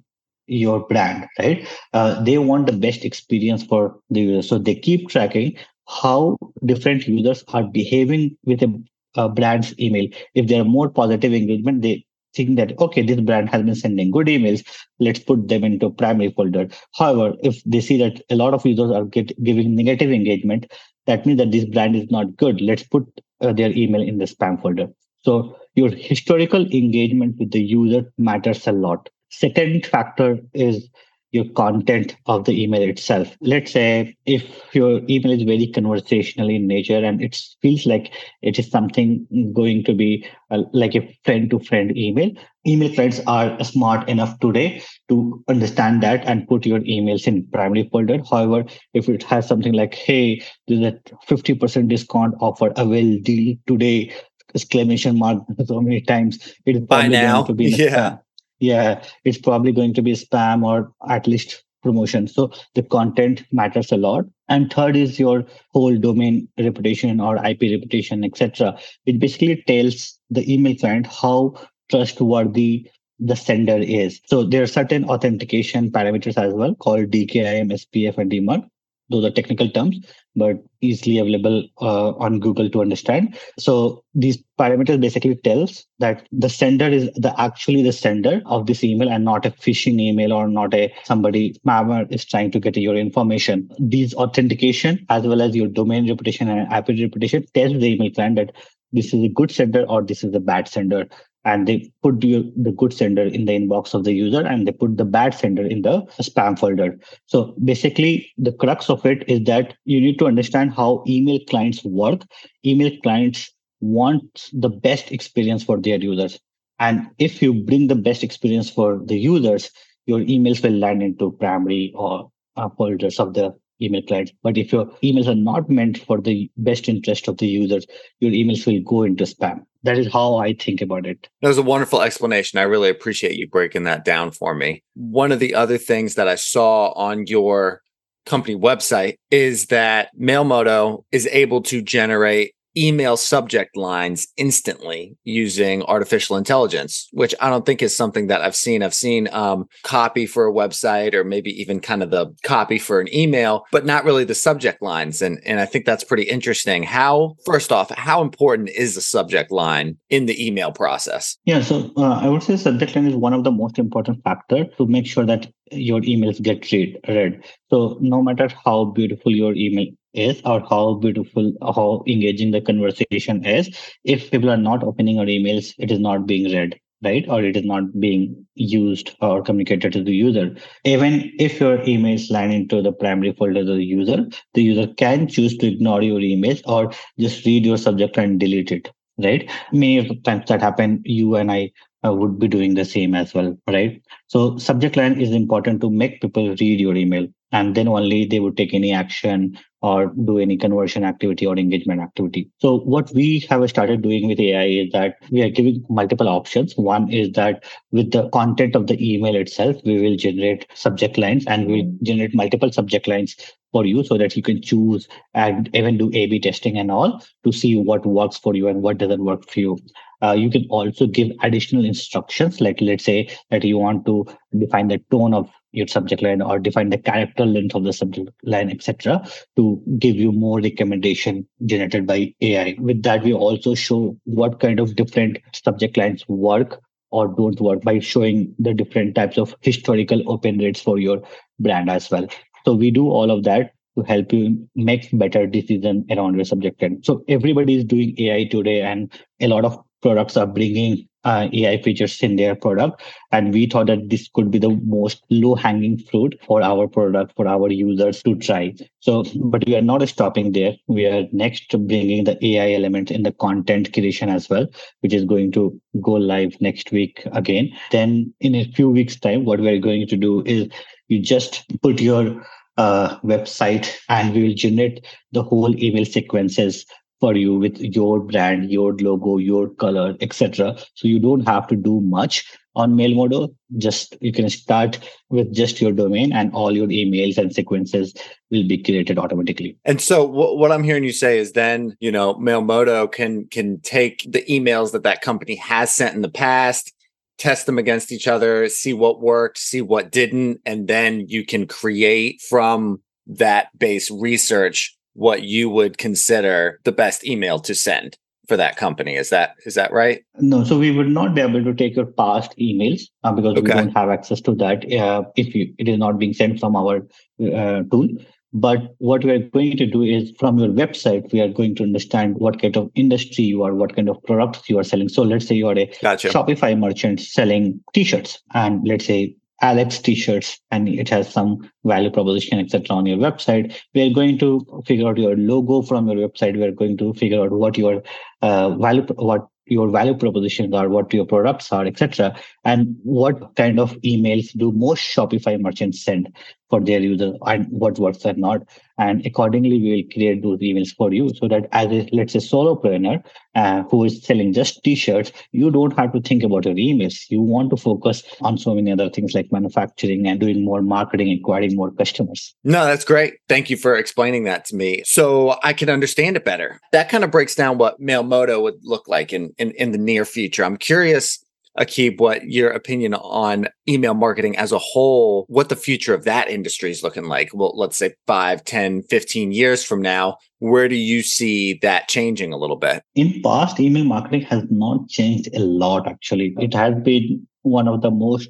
your 0.47 0.85
brand, 0.87 1.27
right? 1.39 1.67
Uh, 1.93 2.21
they 2.23 2.37
want 2.37 2.67
the 2.67 2.73
best 2.73 3.05
experience 3.05 3.63
for 3.63 3.99
the 4.09 4.21
user. 4.21 4.47
So 4.47 4.57
they 4.57 4.75
keep 4.75 5.09
tracking 5.09 5.55
how 5.87 6.37
different 6.65 7.07
users 7.07 7.43
are 7.49 7.63
behaving 7.63 8.37
with 8.45 8.63
a 8.63 8.83
uh, 9.15 9.27
brand's 9.27 9.77
email. 9.79 10.07
If 10.33 10.47
there 10.47 10.61
are 10.61 10.65
more 10.65 10.89
positive 10.89 11.33
engagement, 11.33 11.81
they 11.81 12.05
think 12.35 12.57
that 12.57 12.77
okay, 12.79 13.01
this 13.01 13.19
brand 13.19 13.49
has 13.49 13.63
been 13.63 13.75
sending 13.75 14.11
good 14.11 14.27
emails. 14.27 14.65
Let's 14.99 15.19
put 15.19 15.47
them 15.47 15.63
into 15.63 15.89
primary 15.89 16.31
folder. 16.31 16.67
However, 16.95 17.35
if 17.43 17.63
they 17.65 17.81
see 17.81 17.97
that 17.97 18.21
a 18.29 18.35
lot 18.35 18.53
of 18.53 18.65
users 18.65 18.91
are 18.91 19.05
get, 19.05 19.31
giving 19.43 19.75
negative 19.75 20.11
engagement, 20.11 20.71
that 21.05 21.25
means 21.25 21.37
that 21.39 21.51
this 21.51 21.65
brand 21.65 21.95
is 21.95 22.09
not 22.09 22.35
good. 22.37 22.61
Let's 22.61 22.83
put 22.83 23.03
uh, 23.41 23.53
their 23.53 23.71
email 23.71 24.01
in 24.01 24.17
the 24.17 24.25
spam 24.25 24.61
folder. 24.61 24.87
So 25.21 25.57
your 25.75 25.89
historical 25.89 26.65
engagement 26.71 27.37
with 27.39 27.51
the 27.51 27.61
user 27.61 28.11
matters 28.17 28.67
a 28.67 28.71
lot. 28.71 29.09
Second 29.29 29.85
factor 29.85 30.39
is 30.53 30.89
your 31.33 31.45
content 31.55 32.15
of 32.27 32.45
the 32.45 32.63
email 32.63 32.83
itself. 32.83 33.35
Let's 33.41 33.71
say 33.71 34.15
if 34.25 34.43
your 34.73 35.01
email 35.09 35.31
is 35.31 35.41
very 35.43 35.67
conversational 35.67 36.47
in 36.47 36.67
nature 36.67 37.03
and 37.03 37.21
it 37.21 37.35
feels 37.59 37.87
like 37.87 38.13
it 38.43 38.59
is 38.59 38.69
something 38.69 39.27
going 39.53 39.83
to 39.85 39.95
be 39.95 40.25
uh, 40.51 40.61
like 40.73 40.95
a 40.95 41.17
friend 41.25 41.49
to 41.49 41.59
friend 41.59 41.97
email, 41.97 42.29
email 42.67 42.93
clients 42.93 43.19
are 43.25 43.61
smart 43.63 44.07
enough 44.07 44.39
today 44.39 44.83
to 45.09 45.43
understand 45.49 46.03
that 46.03 46.23
and 46.25 46.47
put 46.47 46.67
your 46.67 46.81
emails 46.81 47.25
in 47.25 47.47
primary 47.47 47.89
folder. 47.91 48.19
However, 48.29 48.63
if 48.93 49.09
it 49.09 49.23
has 49.23 49.47
something 49.47 49.73
like, 49.73 49.95
hey, 49.95 50.43
there's 50.67 50.93
a 50.93 50.99
50% 51.27 51.87
discount 51.89 52.35
offer 52.41 52.71
avail 52.75 53.19
deal 53.23 53.55
today, 53.65 54.13
exclamation 54.53 55.17
mark 55.17 55.39
so 55.65 55.81
many 55.81 56.01
times, 56.01 56.53
it's 56.67 56.85
probably 56.85 57.09
now. 57.09 57.41
going 57.41 57.47
to 57.47 57.53
be 57.53 57.65
yeah 57.71 58.17
yeah, 58.63 59.03
it's 59.25 59.37
probably 59.37 59.73
going 59.73 59.93
to 59.93 60.01
be 60.01 60.13
spam 60.13 60.63
or 60.63 60.91
at 61.09 61.27
least 61.27 61.63
promotion. 61.83 62.29
So 62.29 62.51
the 62.75 62.83
content 62.83 63.43
matters 63.51 63.91
a 63.91 63.97
lot. 63.97 64.23
And 64.47 64.71
third 64.71 64.95
is 64.95 65.19
your 65.19 65.43
whole 65.73 65.97
domain 65.97 66.47
reputation 66.57 67.19
or 67.19 67.35
IP 67.45 67.61
reputation, 67.63 68.23
etc. 68.23 68.79
It 69.05 69.19
basically 69.19 69.61
tells 69.67 70.17
the 70.29 70.51
email 70.51 70.77
client 70.77 71.07
how 71.07 71.55
trustworthy 71.91 72.89
the 73.19 73.35
sender 73.35 73.77
is. 73.77 74.21
So 74.27 74.43
there 74.43 74.63
are 74.63 74.67
certain 74.67 75.03
authentication 75.09 75.91
parameters 75.91 76.37
as 76.37 76.53
well 76.53 76.73
called 76.75 77.11
DKIM, 77.11 77.69
SPF, 77.71 78.17
and 78.17 78.31
DMARC 78.31 78.63
those 79.09 79.25
are 79.25 79.31
technical 79.31 79.69
terms 79.69 79.99
but 80.35 80.57
easily 80.81 81.17
available 81.17 81.63
uh, 81.81 82.11
on 82.11 82.39
google 82.39 82.69
to 82.69 82.81
understand. 82.81 83.37
So 83.59 84.03
these 84.13 84.37
parameters 84.59 84.99
basically 84.99 85.35
tells 85.35 85.85
that 85.99 86.27
the 86.31 86.49
sender 86.49 86.87
is 86.87 87.09
the 87.15 87.33
actually 87.39 87.83
the 87.83 87.91
sender 87.91 88.41
of 88.45 88.65
this 88.65 88.83
email 88.83 89.09
and 89.09 89.25
not 89.25 89.45
a 89.45 89.51
phishing 89.51 89.99
email 89.99 90.33
or 90.33 90.47
not 90.47 90.73
a 90.73 90.93
somebody 91.03 91.53
spammer 91.53 92.11
is 92.11 92.25
trying 92.25 92.51
to 92.51 92.59
get 92.59 92.77
your 92.77 92.95
information. 92.95 93.69
These 93.79 94.13
authentication 94.15 95.05
as 95.09 95.23
well 95.23 95.41
as 95.41 95.55
your 95.55 95.67
domain 95.67 96.09
reputation 96.09 96.49
and 96.49 96.71
ip 96.71 96.87
reputation 96.87 97.45
tells 97.53 97.73
the 97.73 97.93
email 97.93 98.11
client 98.11 98.35
that 98.35 98.51
this 98.91 99.13
is 99.13 99.23
a 99.23 99.29
good 99.29 99.51
sender 99.51 99.85
or 99.87 100.03
this 100.03 100.23
is 100.23 100.33
a 100.35 100.39
bad 100.39 100.67
sender 100.67 101.07
and 101.45 101.67
they 101.67 101.91
put 102.01 102.21
the, 102.21 102.51
the 102.55 102.71
good 102.71 102.93
sender 102.93 103.23
in 103.23 103.45
the 103.45 103.53
inbox 103.53 103.93
of 103.93 104.03
the 104.03 104.13
user 104.13 104.41
and 104.41 104.67
they 104.67 104.71
put 104.71 104.97
the 104.97 105.05
bad 105.05 105.33
sender 105.33 105.65
in 105.65 105.81
the 105.81 106.01
spam 106.19 106.57
folder 106.57 106.97
so 107.25 107.55
basically 107.63 108.31
the 108.37 108.51
crux 108.53 108.89
of 108.89 109.05
it 109.05 109.27
is 109.29 109.43
that 109.43 109.75
you 109.85 109.99
need 109.99 110.17
to 110.19 110.27
understand 110.27 110.73
how 110.73 111.03
email 111.07 111.39
clients 111.49 111.83
work 111.83 112.21
email 112.65 112.91
clients 113.01 113.51
want 113.81 114.49
the 114.53 114.69
best 114.69 115.11
experience 115.11 115.63
for 115.63 115.79
their 115.79 115.97
users 115.97 116.39
and 116.79 117.07
if 117.19 117.41
you 117.41 117.53
bring 117.53 117.87
the 117.87 117.95
best 117.95 118.23
experience 118.23 118.69
for 118.69 119.01
the 119.05 119.17
users 119.17 119.69
your 120.05 120.19
emails 120.19 120.63
will 120.63 120.77
land 120.77 121.01
into 121.01 121.31
primary 121.33 121.91
or 121.95 122.29
uh, 122.55 122.69
folders 122.77 123.19
of 123.19 123.33
the 123.33 123.53
email 123.81 124.01
clients. 124.01 124.31
But 124.43 124.57
if 124.57 124.71
your 124.71 124.85
emails 125.03 125.27
are 125.27 125.35
not 125.35 125.69
meant 125.69 125.99
for 125.99 126.21
the 126.21 126.49
best 126.57 126.87
interest 126.87 127.27
of 127.27 127.37
the 127.37 127.47
users, 127.47 127.85
your 128.19 128.31
emails 128.31 128.65
will 128.65 128.81
go 128.81 129.03
into 129.03 129.23
spam. 129.25 129.65
That 129.83 129.97
is 129.97 130.11
how 130.11 130.37
I 130.37 130.53
think 130.53 130.81
about 130.81 131.05
it. 131.05 131.27
That 131.41 131.49
was 131.49 131.57
a 131.57 131.63
wonderful 131.63 132.01
explanation. 132.01 132.57
I 132.59 132.63
really 132.63 132.89
appreciate 132.89 133.35
you 133.35 133.47
breaking 133.47 133.83
that 133.83 134.05
down 134.05 134.31
for 134.31 134.55
me. 134.55 134.83
One 134.95 135.31
of 135.31 135.39
the 135.39 135.55
other 135.55 135.77
things 135.77 136.15
that 136.15 136.27
I 136.27 136.35
saw 136.35 136.91
on 136.93 137.27
your 137.27 137.81
company 138.25 138.55
website 138.55 139.15
is 139.29 139.67
that 139.67 140.09
Mailmodo 140.17 141.03
is 141.11 141.27
able 141.31 141.61
to 141.63 141.81
generate 141.81 142.53
email 142.77 143.17
subject 143.17 143.75
lines 143.77 144.27
instantly 144.37 145.15
using 145.23 145.83
artificial 145.83 146.37
intelligence, 146.37 147.07
which 147.11 147.35
I 147.39 147.49
don't 147.49 147.65
think 147.65 147.81
is 147.81 147.95
something 147.95 148.27
that 148.27 148.41
I've 148.41 148.55
seen. 148.55 148.83
I've 148.83 148.93
seen 148.93 149.29
um, 149.31 149.65
copy 149.83 150.25
for 150.25 150.47
a 150.47 150.53
website 150.53 151.13
or 151.13 151.23
maybe 151.23 151.51
even 151.61 151.79
kind 151.79 152.03
of 152.03 152.09
the 152.09 152.33
copy 152.43 152.79
for 152.79 152.99
an 152.99 153.13
email, 153.13 153.65
but 153.71 153.85
not 153.85 154.05
really 154.05 154.23
the 154.23 154.35
subject 154.35 154.81
lines. 154.81 155.21
And, 155.21 155.39
and 155.45 155.59
I 155.59 155.65
think 155.65 155.85
that's 155.85 156.03
pretty 156.03 156.23
interesting. 156.23 156.83
How, 156.83 157.35
first 157.45 157.71
off, 157.71 157.89
how 157.91 158.21
important 158.21 158.69
is 158.69 158.95
the 158.95 159.01
subject 159.01 159.51
line 159.51 159.97
in 160.09 160.25
the 160.25 160.45
email 160.45 160.71
process? 160.71 161.37
Yeah, 161.45 161.61
so 161.61 161.91
uh, 161.97 162.19
I 162.21 162.29
would 162.29 162.43
say 162.43 162.57
subject 162.57 162.95
line 162.95 163.05
is 163.05 163.15
one 163.15 163.33
of 163.33 163.43
the 163.43 163.51
most 163.51 163.77
important 163.79 164.23
factor 164.23 164.65
to 164.77 164.87
make 164.87 165.05
sure 165.05 165.25
that 165.25 165.47
your 165.71 166.01
emails 166.01 166.41
get 166.41 166.71
read, 166.71 166.97
read. 167.07 167.43
So 167.69 167.97
no 167.99 168.21
matter 168.21 168.49
how 168.63 168.85
beautiful 168.85 169.31
your 169.31 169.53
email 169.55 169.87
is 170.13 170.41
or 170.45 170.61
how 170.69 170.95
beautiful 170.95 171.51
how 171.61 172.03
engaging 172.07 172.51
the 172.51 172.61
conversation 172.61 173.45
is. 173.45 173.69
If 174.03 174.31
people 174.31 174.49
are 174.49 174.57
not 174.57 174.83
opening 174.83 175.19
our 175.19 175.25
emails 175.25 175.73
it 175.77 175.91
is 175.91 175.99
not 175.99 176.25
being 176.27 176.51
read 176.51 176.79
right? 177.03 177.25
Or 177.27 177.43
it 177.43 177.57
is 177.57 177.65
not 177.65 177.99
being 177.99 178.45
used 178.55 179.15
or 179.21 179.43
communicated 179.43 179.91
to 179.93 180.03
the 180.03 180.15
user. 180.15 180.55
Even 180.85 181.31
if 181.37 181.59
your 181.59 181.77
emails 181.79 182.31
land 182.31 182.53
into 182.53 182.81
the 182.81 182.93
primary 182.93 183.33
folder 183.33 183.59
of 183.59 183.67
the 183.67 183.83
user 183.83 184.25
the 184.53 184.63
user 184.63 184.87
can 184.95 185.27
choose 185.27 185.57
to 185.57 185.67
ignore 185.67 186.01
your 186.01 186.19
emails 186.19 186.61
or 186.65 186.91
just 187.19 187.45
read 187.45 187.65
your 187.65 187.77
subject 187.77 188.17
and 188.17 188.39
delete 188.39 188.71
it 188.71 188.91
right? 189.17 189.49
Many 189.71 190.15
times 190.21 190.47
that 190.47 190.61
happen 190.61 191.01
you 191.05 191.35
and 191.35 191.51
i 191.51 191.71
uh, 192.05 192.13
would 192.13 192.37
be 192.39 192.47
doing 192.47 192.73
the 192.73 192.85
same 192.85 193.15
as 193.15 193.33
well 193.33 193.57
right? 193.67 194.01
So 194.27 194.57
subject 194.57 194.95
line 194.97 195.19
is 195.21 195.31
important 195.31 195.81
to 195.81 195.89
make 195.89 196.21
people 196.21 196.49
read 196.49 196.79
your 196.79 196.95
email 196.95 197.27
and 197.53 197.75
then 197.75 197.87
only 197.87 198.25
they 198.25 198.39
would 198.39 198.57
take 198.57 198.73
any 198.73 198.91
action 198.91 199.57
or 199.81 200.07
do 200.25 200.39
any 200.39 200.57
conversion 200.57 201.03
activity 201.03 201.45
or 201.45 201.57
engagement 201.57 202.01
activity. 202.01 202.49
So 202.59 202.79
what 202.79 203.13
we 203.13 203.45
have 203.49 203.69
started 203.69 204.01
doing 204.01 204.27
with 204.27 204.39
AI 204.39 204.65
is 204.65 204.91
that 204.93 205.17
we 205.29 205.41
are 205.43 205.49
giving 205.49 205.85
multiple 205.89 206.27
options. 206.27 206.73
One 206.77 207.11
is 207.11 207.31
that 207.33 207.63
with 207.91 208.11
the 208.11 208.29
content 208.29 208.75
of 208.75 208.87
the 208.87 208.97
email 209.13 209.35
itself, 209.35 209.77
we 209.85 210.01
will 210.01 210.15
generate 210.15 210.65
subject 210.73 211.17
lines 211.17 211.45
and 211.47 211.67
we'll 211.67 211.91
generate 212.01 212.33
multiple 212.33 212.71
subject 212.71 213.07
lines 213.07 213.35
for 213.73 213.85
you 213.85 214.03
so 214.03 214.17
that 214.17 214.35
you 214.37 214.43
can 214.43 214.61
choose 214.61 215.07
and 215.33 215.69
even 215.75 215.97
do 215.97 216.09
A-B 216.13 216.39
testing 216.39 216.77
and 216.77 216.91
all 216.91 217.21
to 217.43 217.51
see 217.51 217.75
what 217.75 218.05
works 218.05 218.37
for 218.37 218.55
you 218.55 218.67
and 218.67 218.81
what 218.81 218.97
doesn't 218.97 219.23
work 219.23 219.49
for 219.49 219.59
you. 219.59 219.77
Uh, 220.21 220.31
you 220.31 220.49
can 220.49 220.65
also 220.69 221.05
give 221.05 221.29
additional 221.41 221.83
instructions, 221.83 222.61
like 222.61 222.79
let's 222.79 223.03
say 223.03 223.29
that 223.51 223.65
you 223.65 223.77
want 223.77 224.05
to 224.05 224.25
define 224.57 224.87
the 224.87 225.01
tone 225.11 225.33
of 225.33 225.51
your 225.73 225.87
subject 225.87 226.21
line 226.21 226.41
or 226.41 226.59
define 226.59 226.89
the 226.89 226.97
character 226.97 227.45
length 227.45 227.75
of 227.75 227.83
the 227.83 227.91
subject 227.91 228.29
line, 228.43 228.69
etc., 228.69 229.27
to 229.57 229.81
give 229.99 230.15
you 230.15 230.31
more 230.31 230.61
recommendation 230.61 231.45
generated 231.65 232.07
by 232.07 232.33
AI. 232.41 232.75
With 232.79 233.03
that, 233.03 233.23
we 233.23 233.33
also 233.33 233.75
show 233.75 234.17
what 234.23 234.59
kind 234.59 234.79
of 234.79 234.95
different 234.95 235.39
subject 235.53 235.97
lines 235.97 236.23
work 236.27 236.79
or 237.11 237.27
don't 237.27 237.59
work 237.59 237.81
by 237.81 237.99
showing 237.99 238.55
the 238.57 238.73
different 238.73 239.15
types 239.15 239.37
of 239.37 239.55
historical 239.61 240.23
open 240.31 240.57
rates 240.57 240.81
for 240.81 240.97
your 240.97 241.21
brand 241.59 241.89
as 241.89 242.09
well. 242.09 242.27
So 242.65 242.73
we 242.73 242.91
do 242.91 243.09
all 243.09 243.29
of 243.29 243.43
that 243.43 243.73
to 243.97 244.03
help 244.03 244.33
you 244.33 244.67
make 244.75 245.09
better 245.13 245.45
decision 245.45 246.05
around 246.09 246.35
your 246.35 246.45
subject 246.45 246.81
line. 246.81 247.03
So 247.03 247.23
everybody 247.27 247.75
is 247.75 247.85
doing 247.85 248.15
AI 248.17 248.45
today, 248.45 248.81
and 248.81 249.11
a 249.41 249.47
lot 249.47 249.65
of 249.65 249.77
products 250.01 250.37
are 250.37 250.47
bringing 250.47 251.07
uh, 251.23 251.47
AI 251.53 251.81
features 251.81 252.21
in 252.21 252.35
their 252.35 252.55
product. 252.55 253.01
And 253.31 253.53
we 253.53 253.65
thought 253.65 253.87
that 253.87 254.09
this 254.09 254.29
could 254.33 254.51
be 254.51 254.59
the 254.59 254.69
most 254.85 255.23
low 255.29 255.55
hanging 255.55 255.97
fruit 255.97 256.37
for 256.45 256.61
our 256.61 256.87
product, 256.87 257.33
for 257.35 257.47
our 257.47 257.71
users 257.71 258.21
to 258.23 258.35
try. 258.35 258.73
So, 258.99 259.23
but 259.35 259.65
we 259.65 259.75
are 259.75 259.81
not 259.81 260.07
stopping 260.07 260.51
there. 260.51 260.75
We 260.87 261.05
are 261.05 261.25
next 261.31 261.69
bringing 261.87 262.25
the 262.25 262.37
AI 262.45 262.73
element 262.73 263.11
in 263.11 263.23
the 263.23 263.31
content 263.31 263.93
creation 263.93 264.29
as 264.29 264.49
well, 264.49 264.67
which 265.01 265.13
is 265.13 265.25
going 265.25 265.51
to 265.53 265.79
go 266.01 266.11
live 266.11 266.59
next 266.59 266.91
week 266.91 267.25
again. 267.31 267.71
Then 267.91 268.33
in 268.39 268.55
a 268.55 268.65
few 268.65 268.89
weeks 268.89 269.19
time, 269.19 269.45
what 269.45 269.59
we're 269.59 269.79
going 269.79 270.07
to 270.07 270.17
do 270.17 270.43
is 270.45 270.67
you 271.07 271.19
just 271.19 271.65
put 271.81 272.01
your 272.01 272.45
uh, 272.77 273.19
website 273.19 273.95
and 274.09 274.33
we 274.33 274.43
will 274.43 274.55
generate 274.55 275.05
the 275.31 275.43
whole 275.43 275.77
email 275.83 276.05
sequences 276.05 276.85
for 277.23 277.37
you 277.37 277.57
with 277.57 277.77
your 277.79 278.19
brand, 278.19 278.69
your 278.69 278.93
logo, 278.97 279.37
your 279.37 279.69
color, 279.69 280.13
etc. 280.19 280.75
So 280.95 281.07
you 281.07 281.19
don't 281.19 281.47
have 281.47 281.67
to 281.67 281.77
do 281.77 282.01
much 282.01 282.43
on 282.75 282.95
Mailmodo. 282.95 283.55
Just 283.77 284.17
you 284.19 284.33
can 284.33 284.49
start 284.49 284.99
with 285.29 285.53
just 285.53 285.79
your 285.79 285.93
domain, 285.93 286.33
and 286.33 286.51
all 286.53 286.75
your 286.75 286.87
emails 286.87 287.37
and 287.37 287.55
sequences 287.55 288.13
will 288.51 288.67
be 288.67 288.77
created 288.77 289.17
automatically. 289.17 289.77
And 289.85 290.01
so, 290.01 290.27
w- 290.27 290.57
what 290.57 290.73
I'm 290.73 290.83
hearing 290.83 291.05
you 291.05 291.13
say 291.13 291.39
is, 291.39 291.53
then 291.53 291.95
you 292.01 292.11
know, 292.11 292.35
Mailmodo 292.35 293.09
can 293.09 293.47
can 293.47 293.79
take 293.79 294.27
the 294.29 294.43
emails 294.55 294.91
that 294.91 295.03
that 295.03 295.21
company 295.21 295.55
has 295.55 295.95
sent 295.95 296.15
in 296.15 296.23
the 296.23 296.35
past. 296.45 296.91
Test 297.37 297.65
them 297.67 297.77
against 297.77 298.11
each 298.11 298.27
other, 298.27 298.67
see 298.67 298.93
what 298.93 299.21
worked, 299.21 299.57
see 299.57 299.81
what 299.81 300.11
didn't, 300.11 300.59
and 300.65 300.89
then 300.89 301.25
you 301.29 301.45
can 301.45 301.67
create 301.67 302.41
from 302.49 303.01
that 303.27 303.69
base 303.79 304.11
research 304.11 304.95
what 305.13 305.43
you 305.43 305.69
would 305.69 305.97
consider 305.97 306.79
the 306.83 306.91
best 306.91 307.25
email 307.25 307.59
to 307.59 307.75
send 307.75 308.17
for 308.47 308.57
that 308.57 308.75
company. 308.77 309.15
Is 309.15 309.29
that 309.29 309.55
is 309.65 309.75
that 309.75 309.91
right? 309.91 310.23
No, 310.39 310.63
so 310.63 310.77
we 310.77 310.91
would 310.91 311.09
not 311.09 311.33
be 311.35 311.41
able 311.41 311.63
to 311.63 311.73
take 311.73 311.95
your 311.95 312.05
past 312.05 312.55
emails 312.57 313.03
uh, 313.23 313.31
because 313.31 313.53
okay. 313.57 313.61
we 313.61 313.69
don't 313.69 313.95
have 313.95 314.09
access 314.09 314.41
to 314.41 314.55
that 314.55 314.91
uh, 314.93 315.23
if 315.35 315.55
you, 315.55 315.73
it 315.77 315.87
is 315.87 315.97
not 315.97 316.19
being 316.19 316.33
sent 316.33 316.59
from 316.59 316.75
our 316.75 316.97
uh, 317.41 317.83
tool. 317.91 318.07
But 318.55 318.93
what 318.99 319.23
we 319.23 319.31
are 319.31 319.39
going 319.39 319.77
to 319.77 319.87
do 319.87 320.03
is 320.03 320.31
from 320.37 320.59
your 320.59 320.69
website, 320.69 321.33
we 321.33 321.41
are 321.41 321.47
going 321.47 321.73
to 321.75 321.83
understand 321.83 322.35
what 322.35 322.61
kind 322.61 322.77
of 322.77 322.91
industry 322.93 323.45
you 323.45 323.63
are, 323.63 323.73
what 323.73 323.95
kind 323.95 324.07
of 324.07 324.21
products 324.25 324.69
you 324.69 324.77
are 324.77 324.83
selling. 324.83 325.09
So 325.09 325.23
let's 325.23 325.47
say 325.47 325.55
you 325.55 325.67
are 325.69 325.77
a 325.77 325.91
gotcha. 326.03 326.29
Shopify 326.29 326.77
merchant 326.77 327.19
selling 327.19 327.83
t-shirts, 327.95 328.43
and 328.53 328.87
let's 328.87 329.05
say 329.05 329.35
Alex 329.63 329.97
t-shirts 329.99 330.59
and 330.71 330.89
it 330.89 331.07
has 331.07 331.31
some 331.31 331.71
value 331.85 332.11
proposition, 332.11 332.59
etc. 332.59 332.97
on 332.97 333.05
your 333.05 333.17
website. 333.17 333.73
We 333.93 334.01
are 334.01 334.13
going 334.13 334.37
to 334.39 334.83
figure 334.85 335.07
out 335.07 335.17
your 335.17 335.37
logo 335.37 335.81
from 335.81 336.09
your 336.09 336.27
website. 336.27 336.55
We 336.55 336.63
are 336.63 336.71
going 336.71 336.97
to 336.97 337.13
figure 337.13 337.41
out 337.41 337.51
what 337.51 337.77
your 337.77 338.03
uh, 338.41 338.71
value, 338.75 339.05
what 339.15 339.47
your 339.65 339.89
value 339.89 340.15
propositions 340.15 340.73
are, 340.73 340.89
what 340.89 341.13
your 341.13 341.25
products 341.25 341.71
are, 341.71 341.85
etc. 341.85 342.35
And 342.65 342.97
what 343.03 343.55
kind 343.55 343.79
of 343.79 343.93
emails 344.01 344.51
do 344.57 344.73
most 344.73 345.01
Shopify 345.01 345.57
merchants 345.59 346.03
send 346.03 346.35
for 346.73 346.81
their 346.81 346.99
users 346.99 347.35
and 347.45 347.67
what 347.69 347.99
works 347.99 348.25
and 348.25 348.39
not. 348.39 348.61
And 348.97 349.23
accordingly, 349.27 349.79
we 349.79 349.91
will 349.95 350.13
create 350.13 350.41
those 350.41 350.59
emails 350.59 350.95
for 350.95 351.13
you 351.13 351.29
so 351.35 351.47
that 351.47 351.67
as 351.71 351.91
a, 351.91 352.09
let's 352.11 352.33
say, 352.33 352.39
solopreneur 352.39 353.23
uh, 353.53 353.83
who 353.83 354.05
is 354.05 354.23
selling 354.23 354.53
just 354.53 354.83
t-shirts, 354.83 355.31
you 355.51 355.69
don't 355.69 355.95
have 355.99 356.13
to 356.13 356.21
think 356.21 356.41
about 356.41 356.65
your 356.65 356.73
emails. 356.73 357.25
You 357.29 357.41
want 357.41 357.69
to 357.69 357.77
focus 357.77 358.23
on 358.41 358.57
so 358.57 358.73
many 358.73 358.91
other 358.91 359.09
things 359.11 359.35
like 359.35 359.51
manufacturing 359.51 360.25
and 360.27 360.39
doing 360.39 360.65
more 360.65 360.81
marketing, 360.81 361.31
acquiring 361.39 361.75
more 361.75 361.91
customers. 361.91 362.55
No, 362.63 362.85
that's 362.85 363.05
great. 363.05 363.35
Thank 363.47 363.69
you 363.69 363.77
for 363.77 363.95
explaining 363.95 364.45
that 364.45 364.65
to 364.65 364.75
me 364.75 365.03
so 365.05 365.59
I 365.61 365.73
can 365.73 365.89
understand 365.89 366.37
it 366.37 366.45
better. 366.45 366.79
That 366.91 367.09
kind 367.09 367.23
of 367.23 367.29
breaks 367.29 367.53
down 367.53 367.77
what 367.77 368.01
Mailmodo 368.01 368.63
would 368.63 368.79
look 368.81 369.07
like 369.07 369.31
in, 369.31 369.53
in, 369.59 369.71
in 369.71 369.91
the 369.91 369.99
near 369.99 370.25
future. 370.25 370.65
I'm 370.65 370.77
curious 370.77 371.43
Aqib, 371.79 372.19
what 372.19 372.43
your 372.45 372.69
opinion 372.69 373.13
on 373.15 373.67
email 373.87 374.13
marketing 374.13 374.57
as 374.57 374.71
a 374.71 374.77
whole, 374.77 375.45
what 375.49 375.69
the 375.69 375.75
future 375.75 376.13
of 376.13 376.23
that 376.23 376.49
industry 376.49 376.91
is 376.91 377.03
looking 377.03 377.25
like. 377.25 377.49
Well, 377.53 377.73
let's 377.75 377.97
say 377.97 378.13
5, 378.27 378.63
10, 378.63 379.03
15 379.03 379.51
years 379.51 379.83
from 379.83 380.01
now, 380.01 380.37
where 380.59 380.87
do 380.87 380.95
you 380.95 381.23
see 381.23 381.79
that 381.81 382.07
changing 382.07 382.53
a 382.53 382.57
little 382.57 382.75
bit? 382.75 383.03
In 383.15 383.41
past, 383.41 383.79
email 383.79 384.03
marketing 384.03 384.41
has 384.43 384.63
not 384.69 385.09
changed 385.09 385.49
a 385.55 385.59
lot, 385.59 386.07
actually. 386.07 386.53
It 386.59 386.73
has 386.73 386.95
been 387.03 387.47
one 387.63 387.87
of 387.87 388.01
the 388.01 388.11
most 388.11 388.49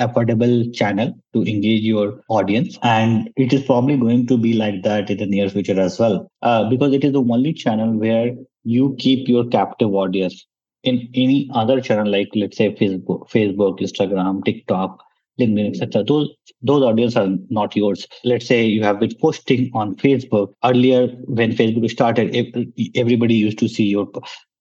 affordable 0.00 0.72
channel 0.74 1.12
to 1.34 1.42
engage 1.42 1.82
your 1.82 2.22
audience 2.28 2.78
and 2.82 3.30
it 3.36 3.52
is 3.52 3.62
probably 3.64 3.96
going 3.96 4.26
to 4.26 4.38
be 4.38 4.54
like 4.54 4.82
that 4.82 5.10
in 5.10 5.18
the 5.18 5.26
near 5.26 5.48
future 5.50 5.78
as 5.78 5.98
well 5.98 6.30
uh, 6.42 6.68
because 6.70 6.94
it 6.94 7.04
is 7.04 7.12
the 7.12 7.20
only 7.20 7.52
channel 7.52 7.92
where 7.98 8.34
you 8.64 8.96
keep 8.98 9.28
your 9.28 9.46
captive 9.48 9.94
audience 9.94 10.46
in 10.82 11.08
any 11.14 11.50
other 11.54 11.80
channel 11.80 12.10
like 12.10 12.28
let's 12.34 12.56
say 12.56 12.74
facebook 12.74 13.28
facebook 13.30 13.80
instagram 13.80 14.42
tiktok 14.44 15.02
linkedin 15.38 15.68
etc 15.70 16.02
those 16.04 16.28
those 16.62 16.82
audience 16.82 17.16
are 17.16 17.28
not 17.48 17.74
yours. 17.74 18.06
Let's 18.24 18.46
say 18.46 18.64
you 18.64 18.82
have 18.82 19.00
been 19.00 19.14
posting 19.20 19.70
on 19.72 19.94
facebook 19.96 20.52
earlier 20.64 21.08
when 21.24 21.52
facebook 21.52 21.90
started 21.90 22.34
everybody 22.94 23.34
used 23.34 23.58
to 23.58 23.68
see 23.68 23.84
your 23.84 24.06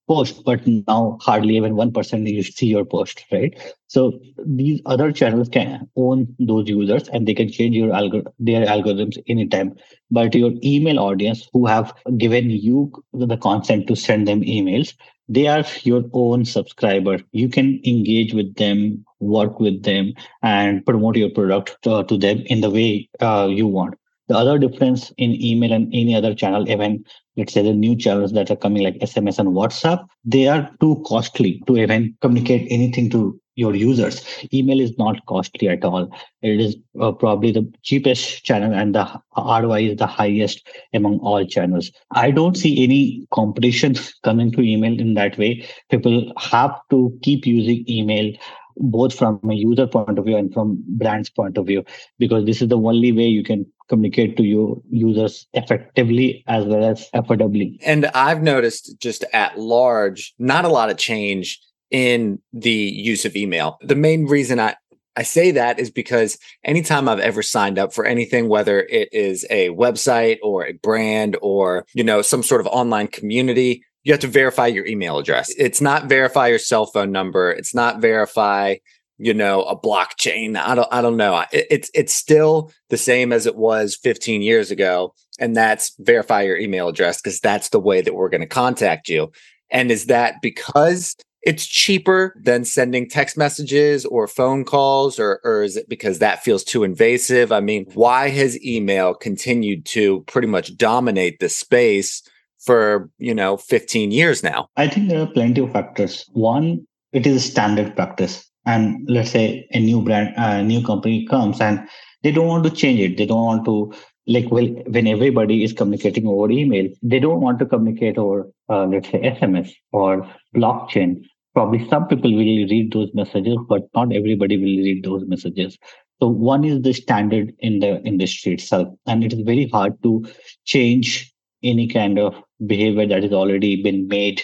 post 0.10 0.44
but 0.46 0.66
now 0.68 1.18
hardly 1.22 1.56
even 1.58 1.76
1% 1.76 2.28
you 2.28 2.44
see 2.44 2.68
your 2.68 2.86
post 2.86 3.26
right? 3.32 3.58
So 3.88 4.20
these 4.46 4.82
other 4.86 5.12
channels 5.12 5.50
can 5.50 5.88
own 5.96 6.36
those 6.40 6.68
users 6.68 7.08
and 7.10 7.28
they 7.28 7.36
can 7.36 7.52
change 7.52 7.76
your 7.76 7.90
algor- 7.90 8.26
their 8.40 8.66
algorithms 8.66 9.18
anytime. 9.28 9.76
But 10.12 10.36
your 10.36 10.52
email 10.64 11.00
audience 11.00 11.48
who 11.54 11.66
have 11.68 11.94
given 12.18 12.50
you 12.50 12.92
the 13.14 13.38
consent 13.38 13.88
to 13.88 13.96
send 13.96 14.28
them 14.28 14.42
emails 14.42 14.94
they 15.32 15.46
are 15.48 15.64
your 15.84 16.06
own 16.14 16.44
subscriber. 16.44 17.20
You 17.34 17.50
can 17.50 17.80
engage 17.86 18.34
with 18.34 18.56
them 18.56 19.06
work 19.20 19.60
with 19.60 19.84
them 19.84 20.14
and 20.42 20.84
promote 20.86 21.18
your 21.18 21.30
product 21.30 21.78
uh, 21.86 22.04
to 22.04 22.18
them 22.18 22.42
in 22.48 22.62
the 22.62 22.70
way 22.72 23.10
uh, 23.20 23.48
you 23.50 23.68
want 23.68 23.96
The 24.30 24.38
other 24.38 24.60
difference 24.60 25.12
in 25.18 25.42
email 25.42 25.74
and 25.74 25.92
any 25.92 26.14
other 26.14 26.36
channel, 26.36 26.70
even 26.70 27.04
let's 27.36 27.52
say 27.52 27.64
the 27.64 27.74
new 27.74 27.96
channels 27.96 28.32
that 28.34 28.52
are 28.52 28.56
coming 28.56 28.84
like 28.84 29.00
SMS 29.00 29.40
and 29.40 29.50
WhatsApp, 29.50 30.06
they 30.24 30.48
are 30.48 30.70
too 30.80 31.04
costly 31.08 31.64
to 31.66 31.78
even 31.78 32.16
communicate 32.22 32.68
anything 32.70 33.10
to 33.10 33.40
your 33.56 33.76
users. 33.76 34.24
Email 34.54 34.80
is 34.80 34.96
not 35.00 35.26
costly 35.26 35.68
at 35.68 35.84
all. 35.84 36.10
It 36.44 36.60
is 36.60 36.78
uh, 37.02 37.12
probably 37.12 37.52
the 37.52 37.70
cheapest 37.82 38.46
channel 38.46 38.72
and 38.72 38.94
the 38.94 39.20
ROI 39.36 39.90
is 39.90 39.98
the 39.98 40.08
highest 40.08 40.66
among 40.94 41.20
all 41.20 41.44
channels. 41.46 41.92
I 42.12 42.30
don't 42.30 42.56
see 42.56 42.84
any 42.84 43.28
competition 43.34 43.96
coming 44.24 44.52
to 44.52 44.62
email 44.62 44.98
in 44.98 45.16
that 45.16 45.40
way. 45.40 45.68
People 45.90 46.32
have 46.38 46.80
to 46.92 47.18
keep 47.24 47.48
using 47.48 47.84
email 47.90 48.32
both 48.78 49.14
from 49.14 49.42
a 49.50 49.56
user 49.56 49.88
point 49.88 50.18
of 50.18 50.26
view 50.26 50.38
and 50.38 50.54
from 50.54 50.82
brand's 50.88 51.30
point 51.30 51.58
of 51.58 51.66
view 51.66 51.84
because 52.18 52.46
this 52.46 52.62
is 52.62 52.70
the 52.70 52.78
only 52.78 53.12
way 53.12 53.26
you 53.26 53.44
can 53.44 53.66
communicate 53.90 54.38
to 54.38 54.44
your 54.44 54.82
users 54.90 55.48
effectively 55.54 56.44
as 56.48 56.66
well 56.66 56.84
as 56.86 57.10
affordably 57.14 57.78
and 57.84 58.06
i've 58.14 58.42
noticed 58.42 59.00
just 59.00 59.26
at 59.34 59.58
large 59.60 60.34
not 60.40 60.64
a 60.64 60.70
lot 60.70 60.90
of 60.90 60.98
change 60.98 61.60
in 61.92 62.40
the 62.54 62.72
use 62.72 63.26
of 63.26 63.36
email. 63.36 63.78
The 63.82 63.96
main 63.96 64.26
reason 64.26 64.60
I 64.60 64.76
I 65.16 65.24
say 65.24 65.52
that 65.52 65.80
is 65.80 65.90
because 65.90 66.38
anytime 66.64 67.10
I've 67.10 67.20
ever 67.20 67.44
signed 67.44 67.78
up 67.78 67.94
for 67.94 68.06
anything, 68.06 68.48
whether 68.48 68.82
it 68.84 69.10
is 69.12 69.46
a 69.50 69.70
website 69.70 70.38
or 70.42 70.66
a 70.66 70.74
brand 70.74 71.36
or, 71.42 71.86
you 71.94 72.06
know, 72.06 72.22
some 72.22 72.42
sort 72.42 72.62
of 72.62 72.68
online 72.68 73.08
community, 73.08 73.84
you 74.04 74.14
have 74.14 74.22
to 74.22 74.28
verify 74.28 74.68
your 74.68 74.86
email 74.86 75.18
address. 75.18 75.50
It's 75.58 75.82
not 75.82 76.06
verify 76.06 76.48
your 76.48 76.60
cell 76.60 76.86
phone 76.86 77.12
number. 77.12 77.52
It's 77.52 77.76
not 77.76 78.00
verify, 78.00 78.76
you 79.20 79.34
know, 79.34 79.64
a 79.64 79.78
blockchain. 79.78 80.58
I 80.58 80.76
don't, 80.76 80.88
I 80.92 81.02
don't 81.02 81.18
know. 81.18 81.44
It, 81.52 81.68
it's, 81.70 81.92
it's 81.94 82.14
still 82.14 82.72
the 82.90 82.98
same 82.98 83.32
as 83.32 83.46
it 83.46 83.56
was 83.56 83.96
15 84.02 84.42
years 84.42 84.72
ago. 84.72 85.14
And 85.40 85.56
that's 85.56 85.94
verify 86.00 86.42
your 86.42 86.58
email 86.58 86.88
address 86.88 87.22
because 87.22 87.40
that's 87.40 87.70
the 87.70 87.80
way 87.80 88.02
that 88.02 88.16
we're 88.16 88.30
going 88.30 88.42
to 88.42 88.48
contact 88.48 89.10
you. 89.10 89.32
And 89.70 89.92
is 89.92 90.06
that 90.06 90.42
because 90.42 91.16
it's 91.42 91.66
cheaper 91.66 92.36
than 92.42 92.66
sending 92.66 93.08
text 93.08 93.38
messages 93.38 94.06
or 94.06 94.28
phone 94.28 94.66
calls 94.66 95.20
or, 95.20 95.40
or 95.44 95.64
is 95.64 95.78
it 95.78 95.88
because 95.88 96.20
that 96.20 96.44
feels 96.44 96.64
too 96.64 96.84
invasive 96.84 97.52
i 97.52 97.60
mean 97.60 97.86
why 97.94 98.30
has 98.30 98.62
email 98.64 99.14
continued 99.14 99.86
to 99.86 100.22
pretty 100.22 100.48
much 100.48 100.76
dominate 100.76 101.40
the 101.40 101.50
space 101.50 102.22
for 102.60 103.10
you 103.18 103.34
know 103.34 103.58
15 103.58 104.12
years 104.12 104.44
now 104.44 104.68
i 104.76 104.88
think 104.88 105.10
there 105.10 105.22
are 105.22 105.28
plenty 105.28 105.62
of 105.62 105.72
factors 105.72 106.26
one 106.34 106.86
it 107.14 107.26
is 107.26 107.46
standard 107.46 107.96
practice 107.96 108.49
and 108.66 109.08
let's 109.10 109.32
say 109.32 109.68
a 109.72 109.80
new 109.80 110.02
brand 110.02 110.34
a 110.38 110.64
new 110.64 110.84
company 110.86 111.26
comes 111.26 111.60
and 111.62 111.88
they 112.24 112.32
don't 112.32 112.48
want 112.48 112.64
to 112.66 112.70
change 112.70 113.00
it. 113.00 113.18
They 113.18 113.26
don't 113.26 113.46
want 113.46 113.66
to 113.66 113.94
like 114.28 114.52
well 114.52 114.68
when 114.88 115.08
everybody 115.08 115.64
is 115.64 115.74
communicating 115.74 116.28
over 116.28 116.52
email 116.52 116.88
they 117.02 117.20
don't 117.20 117.42
want 117.42 117.58
to 117.60 117.66
communicate 117.66 118.18
over 118.18 118.48
uh, 118.70 118.86
let's 118.86 119.10
say 119.10 119.20
sms 119.22 119.72
or 119.92 120.30
blockchain. 120.56 121.24
Probably 121.56 121.88
some 121.90 122.08
people 122.08 122.32
will 122.32 122.68
read 122.74 122.92
those 122.94 123.10
messages 123.14 123.58
but 123.68 123.84
not 123.96 124.14
everybody 124.14 124.58
will 124.58 124.84
read 124.84 125.04
those 125.04 125.26
messages. 125.26 125.78
So 126.22 126.28
one 126.28 126.64
is 126.64 126.82
the 126.82 126.94
standard 126.94 127.54
in 127.60 127.80
the 127.80 128.02
industry 128.04 128.54
itself 128.54 128.90
and 129.08 129.24
it 129.24 129.34
is 129.34 129.40
very 129.42 129.68
hard 129.70 130.02
to 130.04 130.26
change 130.66 131.34
any 131.64 131.88
kind 131.88 132.20
of 132.20 132.36
behavior 132.68 133.08
that 133.08 133.24
has 133.24 133.34
already 133.34 133.82
been 133.82 134.08
made 134.08 134.42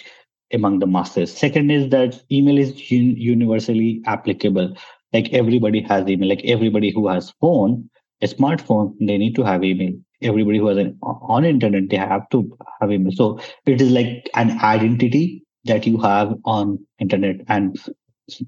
among 0.53 0.79
the 0.79 0.87
masses 0.87 1.35
second 1.35 1.71
is 1.71 1.89
that 1.89 2.21
email 2.31 2.57
is 2.57 2.71
un- 2.91 3.15
universally 3.17 4.01
applicable 4.05 4.75
like 5.13 5.31
everybody 5.33 5.81
has 5.81 6.07
email 6.07 6.29
like 6.29 6.43
everybody 6.45 6.91
who 6.91 7.07
has 7.07 7.31
phone 7.41 7.89
a 8.21 8.27
smartphone, 8.27 8.95
they 8.99 9.17
need 9.17 9.35
to 9.35 9.43
have 9.43 9.63
email. 9.63 9.93
Everybody 10.21 10.57
who 10.57 10.67
has 10.67 10.77
an 10.77 10.97
on 11.01 11.45
internet, 11.45 11.89
they 11.89 11.97
have 11.97 12.29
to 12.29 12.57
have 12.79 12.91
email. 12.91 13.11
So 13.11 13.39
it 13.65 13.81
is 13.81 13.91
like 13.91 14.29
an 14.35 14.59
identity 14.61 15.43
that 15.65 15.85
you 15.85 15.99
have 15.99 16.33
on 16.45 16.79
internet 16.99 17.41
and 17.47 17.77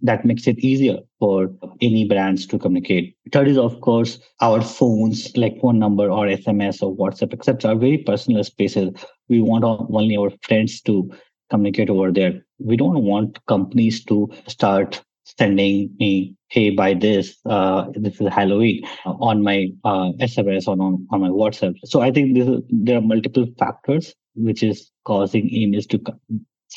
that 0.02 0.26
makes 0.26 0.48
it 0.48 0.58
easier 0.60 0.98
for 1.20 1.54
any 1.82 2.06
brands 2.06 2.48
to 2.48 2.58
communicate. 2.58 3.16
Third 3.32 3.48
is, 3.48 3.58
of 3.58 3.80
course, 3.82 4.20
our 4.42 4.62
phones, 4.62 5.36
like 5.38 5.60
phone 5.62 5.78
number 5.78 6.10
or 6.10 6.26
SMS 6.26 6.82
or 6.82 6.96
WhatsApp, 6.96 7.34
etc., 7.34 7.72
are 7.72 7.76
very 7.76 8.00
personal 8.00 8.44
spaces. 8.44 8.90
We 9.30 9.42
want 9.42 9.64
only 9.66 10.18
our 10.18 10.32
friends 10.42 10.82
to 10.82 11.12
communicate 11.50 11.90
over 11.90 12.12
there. 12.12 12.42
We 12.60 12.78
don't 12.78 13.04
want 13.04 13.40
companies 13.48 14.04
to 14.06 14.30
start 14.48 15.02
sending 15.38 15.94
me, 16.00 16.36
hey, 16.50 16.70
buy 16.70 16.94
this, 16.94 17.38
uh, 17.46 17.86
this 17.94 18.20
is 18.20 18.28
Halloween 18.30 18.84
on 19.06 19.44
my 19.44 19.70
uh, 19.84 20.12
SMS 20.20 20.68
or 20.68 20.72
on, 20.72 21.06
on 21.12 21.22
my 21.22 21.30
WhatsApp. 21.30 21.76
So 21.86 22.02
I 22.02 22.12
think 22.12 22.38
is, 22.38 22.62
there 22.70 22.98
are 22.98 23.02
multiple 23.02 23.46
factors 23.60 24.16
which 24.36 24.64
is 24.64 24.90
causing 25.06 25.50
emails 25.50 25.88
to 25.90 26.02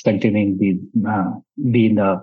continuing 0.05 0.89
uh, 1.09 1.31
be 1.71 1.87
in 1.87 1.97
the 1.97 2.21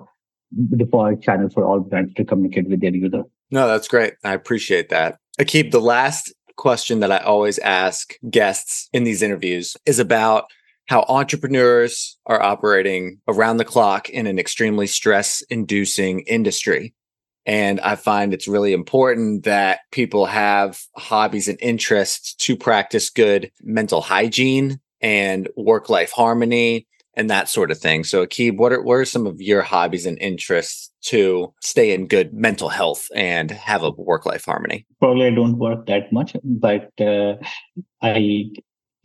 default 0.76 1.22
channel 1.22 1.50
for 1.50 1.66
all 1.66 1.80
brands 1.80 2.14
to 2.16 2.26
communicate 2.26 2.70
with 2.70 2.82
their 2.82 2.94
user. 2.94 3.24
No, 3.52 3.68
that's 3.68 3.88
great. 3.88 4.16
I 4.24 4.34
appreciate 4.34 4.90
that. 4.90 5.18
Akib, 5.40 5.72
the 5.72 5.82
last 5.82 6.34
question 6.58 7.00
that 7.00 7.12
I 7.12 7.20
always 7.20 7.60
ask 7.60 8.16
guests 8.30 8.90
in 8.92 9.04
these 9.04 9.22
interviews 9.22 9.78
is 9.86 10.00
about 10.00 10.46
how 10.88 11.06
entrepreneurs 11.08 12.18
are 12.26 12.42
operating 12.42 13.20
around 13.28 13.58
the 13.58 13.66
clock 13.66 14.10
in 14.10 14.26
an 14.26 14.40
extremely 14.40 14.88
stress 14.88 15.42
inducing 15.50 16.22
industry. 16.22 16.94
And 17.46 17.80
I 17.80 17.96
find 17.96 18.34
it's 18.34 18.48
really 18.48 18.74
important 18.74 19.44
that 19.44 19.80
people 19.92 20.26
have 20.26 20.82
hobbies 20.98 21.48
and 21.48 21.58
interests 21.62 22.34
to 22.36 22.58
practice 22.58 23.10
good 23.10 23.52
mental 23.62 24.02
hygiene 24.02 24.80
and 25.00 25.48
work 25.56 25.90
life 25.90 26.12
harmony 26.12 26.88
and 27.14 27.30
that 27.30 27.50
sort 27.50 27.72
of 27.72 27.80
thing. 27.80 28.04
So, 28.04 28.26
Akib, 28.26 28.58
what 28.58 28.72
are, 28.72 28.82
what 28.82 28.96
are 28.96 29.06
some 29.06 29.26
of 29.26 29.42
your 29.42 29.62
hobbies 29.62 30.06
and 30.06 30.20
interests 30.20 30.92
to 31.04 31.54
stay 31.62 31.94
in 31.94 32.08
good 32.08 32.34
mental 32.34 32.70
health 32.70 33.08
and 33.16 33.50
have 33.50 33.82
a 33.82 33.92
work 33.92 34.26
life 34.26 34.46
harmony? 34.46 34.86
Probably 35.00 35.28
I 35.28 35.32
don't 35.32 35.58
work 35.58 35.88
that 35.88 36.12
much, 36.14 36.36
but 36.44 36.92
uh, 37.00 37.36
I 38.02 38.52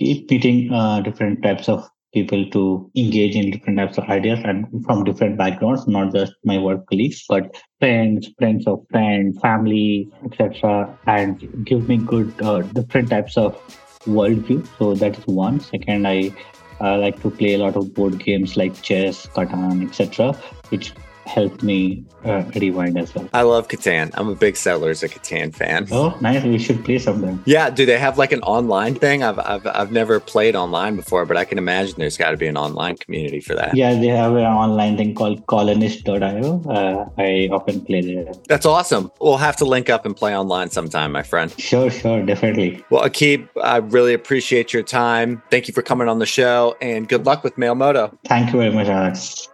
meeting 0.02 0.72
uh, 0.72 1.00
different 1.00 1.42
types 1.42 1.68
of 1.68 1.88
people 2.12 2.44
to 2.50 2.90
engage 2.94 3.34
in 3.34 3.50
different 3.50 3.78
types 3.78 3.98
of 3.98 4.04
ideas 4.04 4.38
and 4.44 4.66
from 4.84 5.02
different 5.04 5.38
backgrounds, 5.38 5.86
not 5.88 6.12
just 6.12 6.34
my 6.44 6.58
work 6.58 6.86
colleagues, 6.86 7.24
but 7.28 7.56
friends, 7.80 8.28
friends 8.38 8.66
of 8.66 8.84
friends, 8.90 9.38
family, 9.40 10.10
etc. 10.24 10.98
And 11.06 11.64
give 11.64 11.88
me 11.88 11.96
good 11.96 12.34
uh, 12.42 12.62
different 12.62 13.08
types 13.08 13.36
of 13.36 13.56
worldview. 14.04 14.66
So 14.78 14.94
that 14.94 15.18
is 15.18 15.26
one. 15.26 15.60
Second, 15.60 16.06
I 16.06 16.34
uh, 16.80 16.98
like 16.98 17.20
to 17.22 17.30
play 17.30 17.54
a 17.54 17.58
lot 17.58 17.76
of 17.76 17.94
board 17.94 18.18
games 18.18 18.56
like 18.56 18.82
chess, 18.82 19.26
Catan, 19.26 19.88
etc., 19.88 20.32
which 20.68 20.92
helped 21.26 21.62
me 21.62 22.04
uh, 22.24 22.44
rewind 22.54 22.98
as 22.98 23.14
well. 23.14 23.28
I 23.32 23.42
love 23.42 23.68
Catan. 23.68 24.10
I'm 24.14 24.28
a 24.28 24.34
big 24.34 24.56
Settlers 24.56 25.02
of 25.02 25.10
Catan 25.10 25.54
fan. 25.54 25.88
Oh, 25.90 26.16
nice. 26.20 26.42
We 26.44 26.58
should 26.58 26.84
play 26.84 26.98
sometime. 26.98 27.42
Yeah. 27.46 27.70
Do 27.70 27.86
they 27.86 27.98
have 27.98 28.18
like 28.18 28.32
an 28.32 28.42
online 28.42 28.94
thing? 28.94 29.22
I've, 29.22 29.38
I've, 29.38 29.66
I've 29.66 29.92
never 29.92 30.20
played 30.20 30.54
online 30.54 30.96
before, 30.96 31.26
but 31.26 31.36
I 31.36 31.44
can 31.44 31.58
imagine 31.58 31.94
there's 31.98 32.16
got 32.16 32.30
to 32.30 32.36
be 32.36 32.46
an 32.46 32.56
online 32.56 32.96
community 32.96 33.40
for 33.40 33.54
that. 33.54 33.76
Yeah, 33.76 33.94
they 33.94 34.08
have 34.08 34.32
an 34.32 34.44
online 34.44 34.96
thing 34.96 35.14
called 35.14 35.46
colonist.io. 35.46 36.62
Uh, 36.68 37.08
I 37.18 37.48
often 37.50 37.84
play 37.84 38.00
there. 38.00 38.32
That's 38.48 38.66
awesome. 38.66 39.10
We'll 39.20 39.36
have 39.36 39.56
to 39.56 39.64
link 39.64 39.90
up 39.90 40.06
and 40.06 40.16
play 40.16 40.36
online 40.36 40.70
sometime, 40.70 41.12
my 41.12 41.22
friend. 41.22 41.52
Sure, 41.58 41.90
sure. 41.90 42.24
Definitely. 42.24 42.84
Well, 42.90 43.04
Akib, 43.04 43.48
I 43.62 43.78
really 43.78 44.14
appreciate 44.14 44.72
your 44.72 44.82
time. 44.82 45.42
Thank 45.50 45.68
you 45.68 45.74
for 45.74 45.82
coming 45.82 46.08
on 46.08 46.18
the 46.18 46.26
show 46.26 46.76
and 46.80 47.08
good 47.08 47.26
luck 47.26 47.44
with 47.44 47.56
Mailmodo. 47.56 48.16
Thank 48.24 48.52
you 48.52 48.58
very 48.58 48.72
much, 48.72 48.88
Alex. 48.88 49.48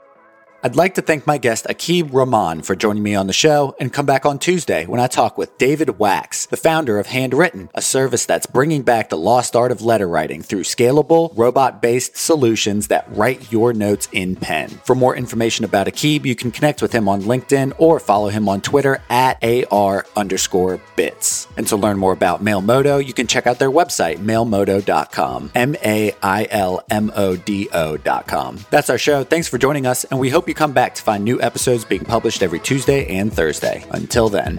I'd 0.61 0.75
like 0.75 0.97
to 0.97 1.03
thank 1.03 1.25
my 1.25 1.39
guest 1.39 1.67
Akib 1.71 2.13
Rahman 2.13 2.63
for 2.63 2.75
joining 2.75 3.05
me 3.05 3.15
on 3.15 3.29
the 3.29 3.33
show 3.33 3.77
and 3.79 3.93
come 3.93 4.07
back 4.07 4.27
on 4.27 4.41
Tuesday 4.41 4.87
when 4.87 4.99
I 4.99 5.07
talk 5.07 5.39
with 5.39 5.57
David 5.57 5.87
Wachs, 5.87 6.49
the 6.49 6.57
founder 6.57 6.99
of 6.99 7.07
Handwrytten, 7.07 7.69
a 7.75 7.81
service 7.81 8.27
that's 8.27 8.47
bringing 8.47 8.83
back 8.83 9.09
the 9.09 9.17
lost 9.17 9.55
art 9.55 9.71
of 9.71 9.83
letter 9.83 10.09
writing 10.09 10.43
through 10.43 10.65
scalable, 10.65 11.31
robot 11.37 11.81
based 11.81 12.17
solutions 12.17 12.89
that 12.89 13.07
write 13.11 13.53
your 13.53 13.73
notes 13.73 14.09
in 14.11 14.35
pen. 14.35 14.69
For 14.69 14.97
more 14.97 15.15
information 15.15 15.65
about 15.65 15.87
Akib, 15.87 16.25
you 16.25 16.35
can 16.35 16.51
connect 16.51 16.83
with 16.83 16.91
him 16.91 17.09
on 17.09 17.23
LinkedIn 17.23 17.75
or 17.79 18.01
follow 18.01 18.29
him 18.29 18.49
on 18.49 18.61
Twitter 18.61 19.01
at 19.09 19.39
AR 19.71 20.07
underscore 20.17 20.81
bits. 20.97 21.47
And 21.57 21.69
to 21.69 21.77
learn 21.77 21.99
more 21.99 22.13
about 22.13 22.43
Mailmodo, 22.43 23.07
you 23.07 23.13
can 23.13 23.29
check 23.29 23.47
out 23.47 23.61
their 23.61 23.71
website, 23.71 24.17
mailmodo.com, 24.17 25.53
M 25.55 25.77
A 25.85 26.13
I 26.21 26.49
L 26.51 26.85
M 26.91 27.13
O 27.15 27.37
D 27.37 27.69
O.com. 27.73 28.59
That's 28.71 28.91
our 28.91 28.99
show. 28.99 29.23
Thanks 29.23 29.47
for 29.47 29.59
joining 29.59 29.87
us, 29.87 30.03
and 30.03 30.19
we 30.19 30.31
hope 30.49 30.53
you 30.53 30.55
come 30.55 30.73
back 30.73 30.95
to 30.95 31.03
find 31.03 31.23
new 31.23 31.39
episodes 31.43 31.85
being 31.85 32.07
published 32.07 32.43
every 32.43 32.59
Tuesday 32.59 33.05
and 33.19 33.31
Thursday. 33.31 33.85
Until 33.91 34.31
then. 34.31 34.59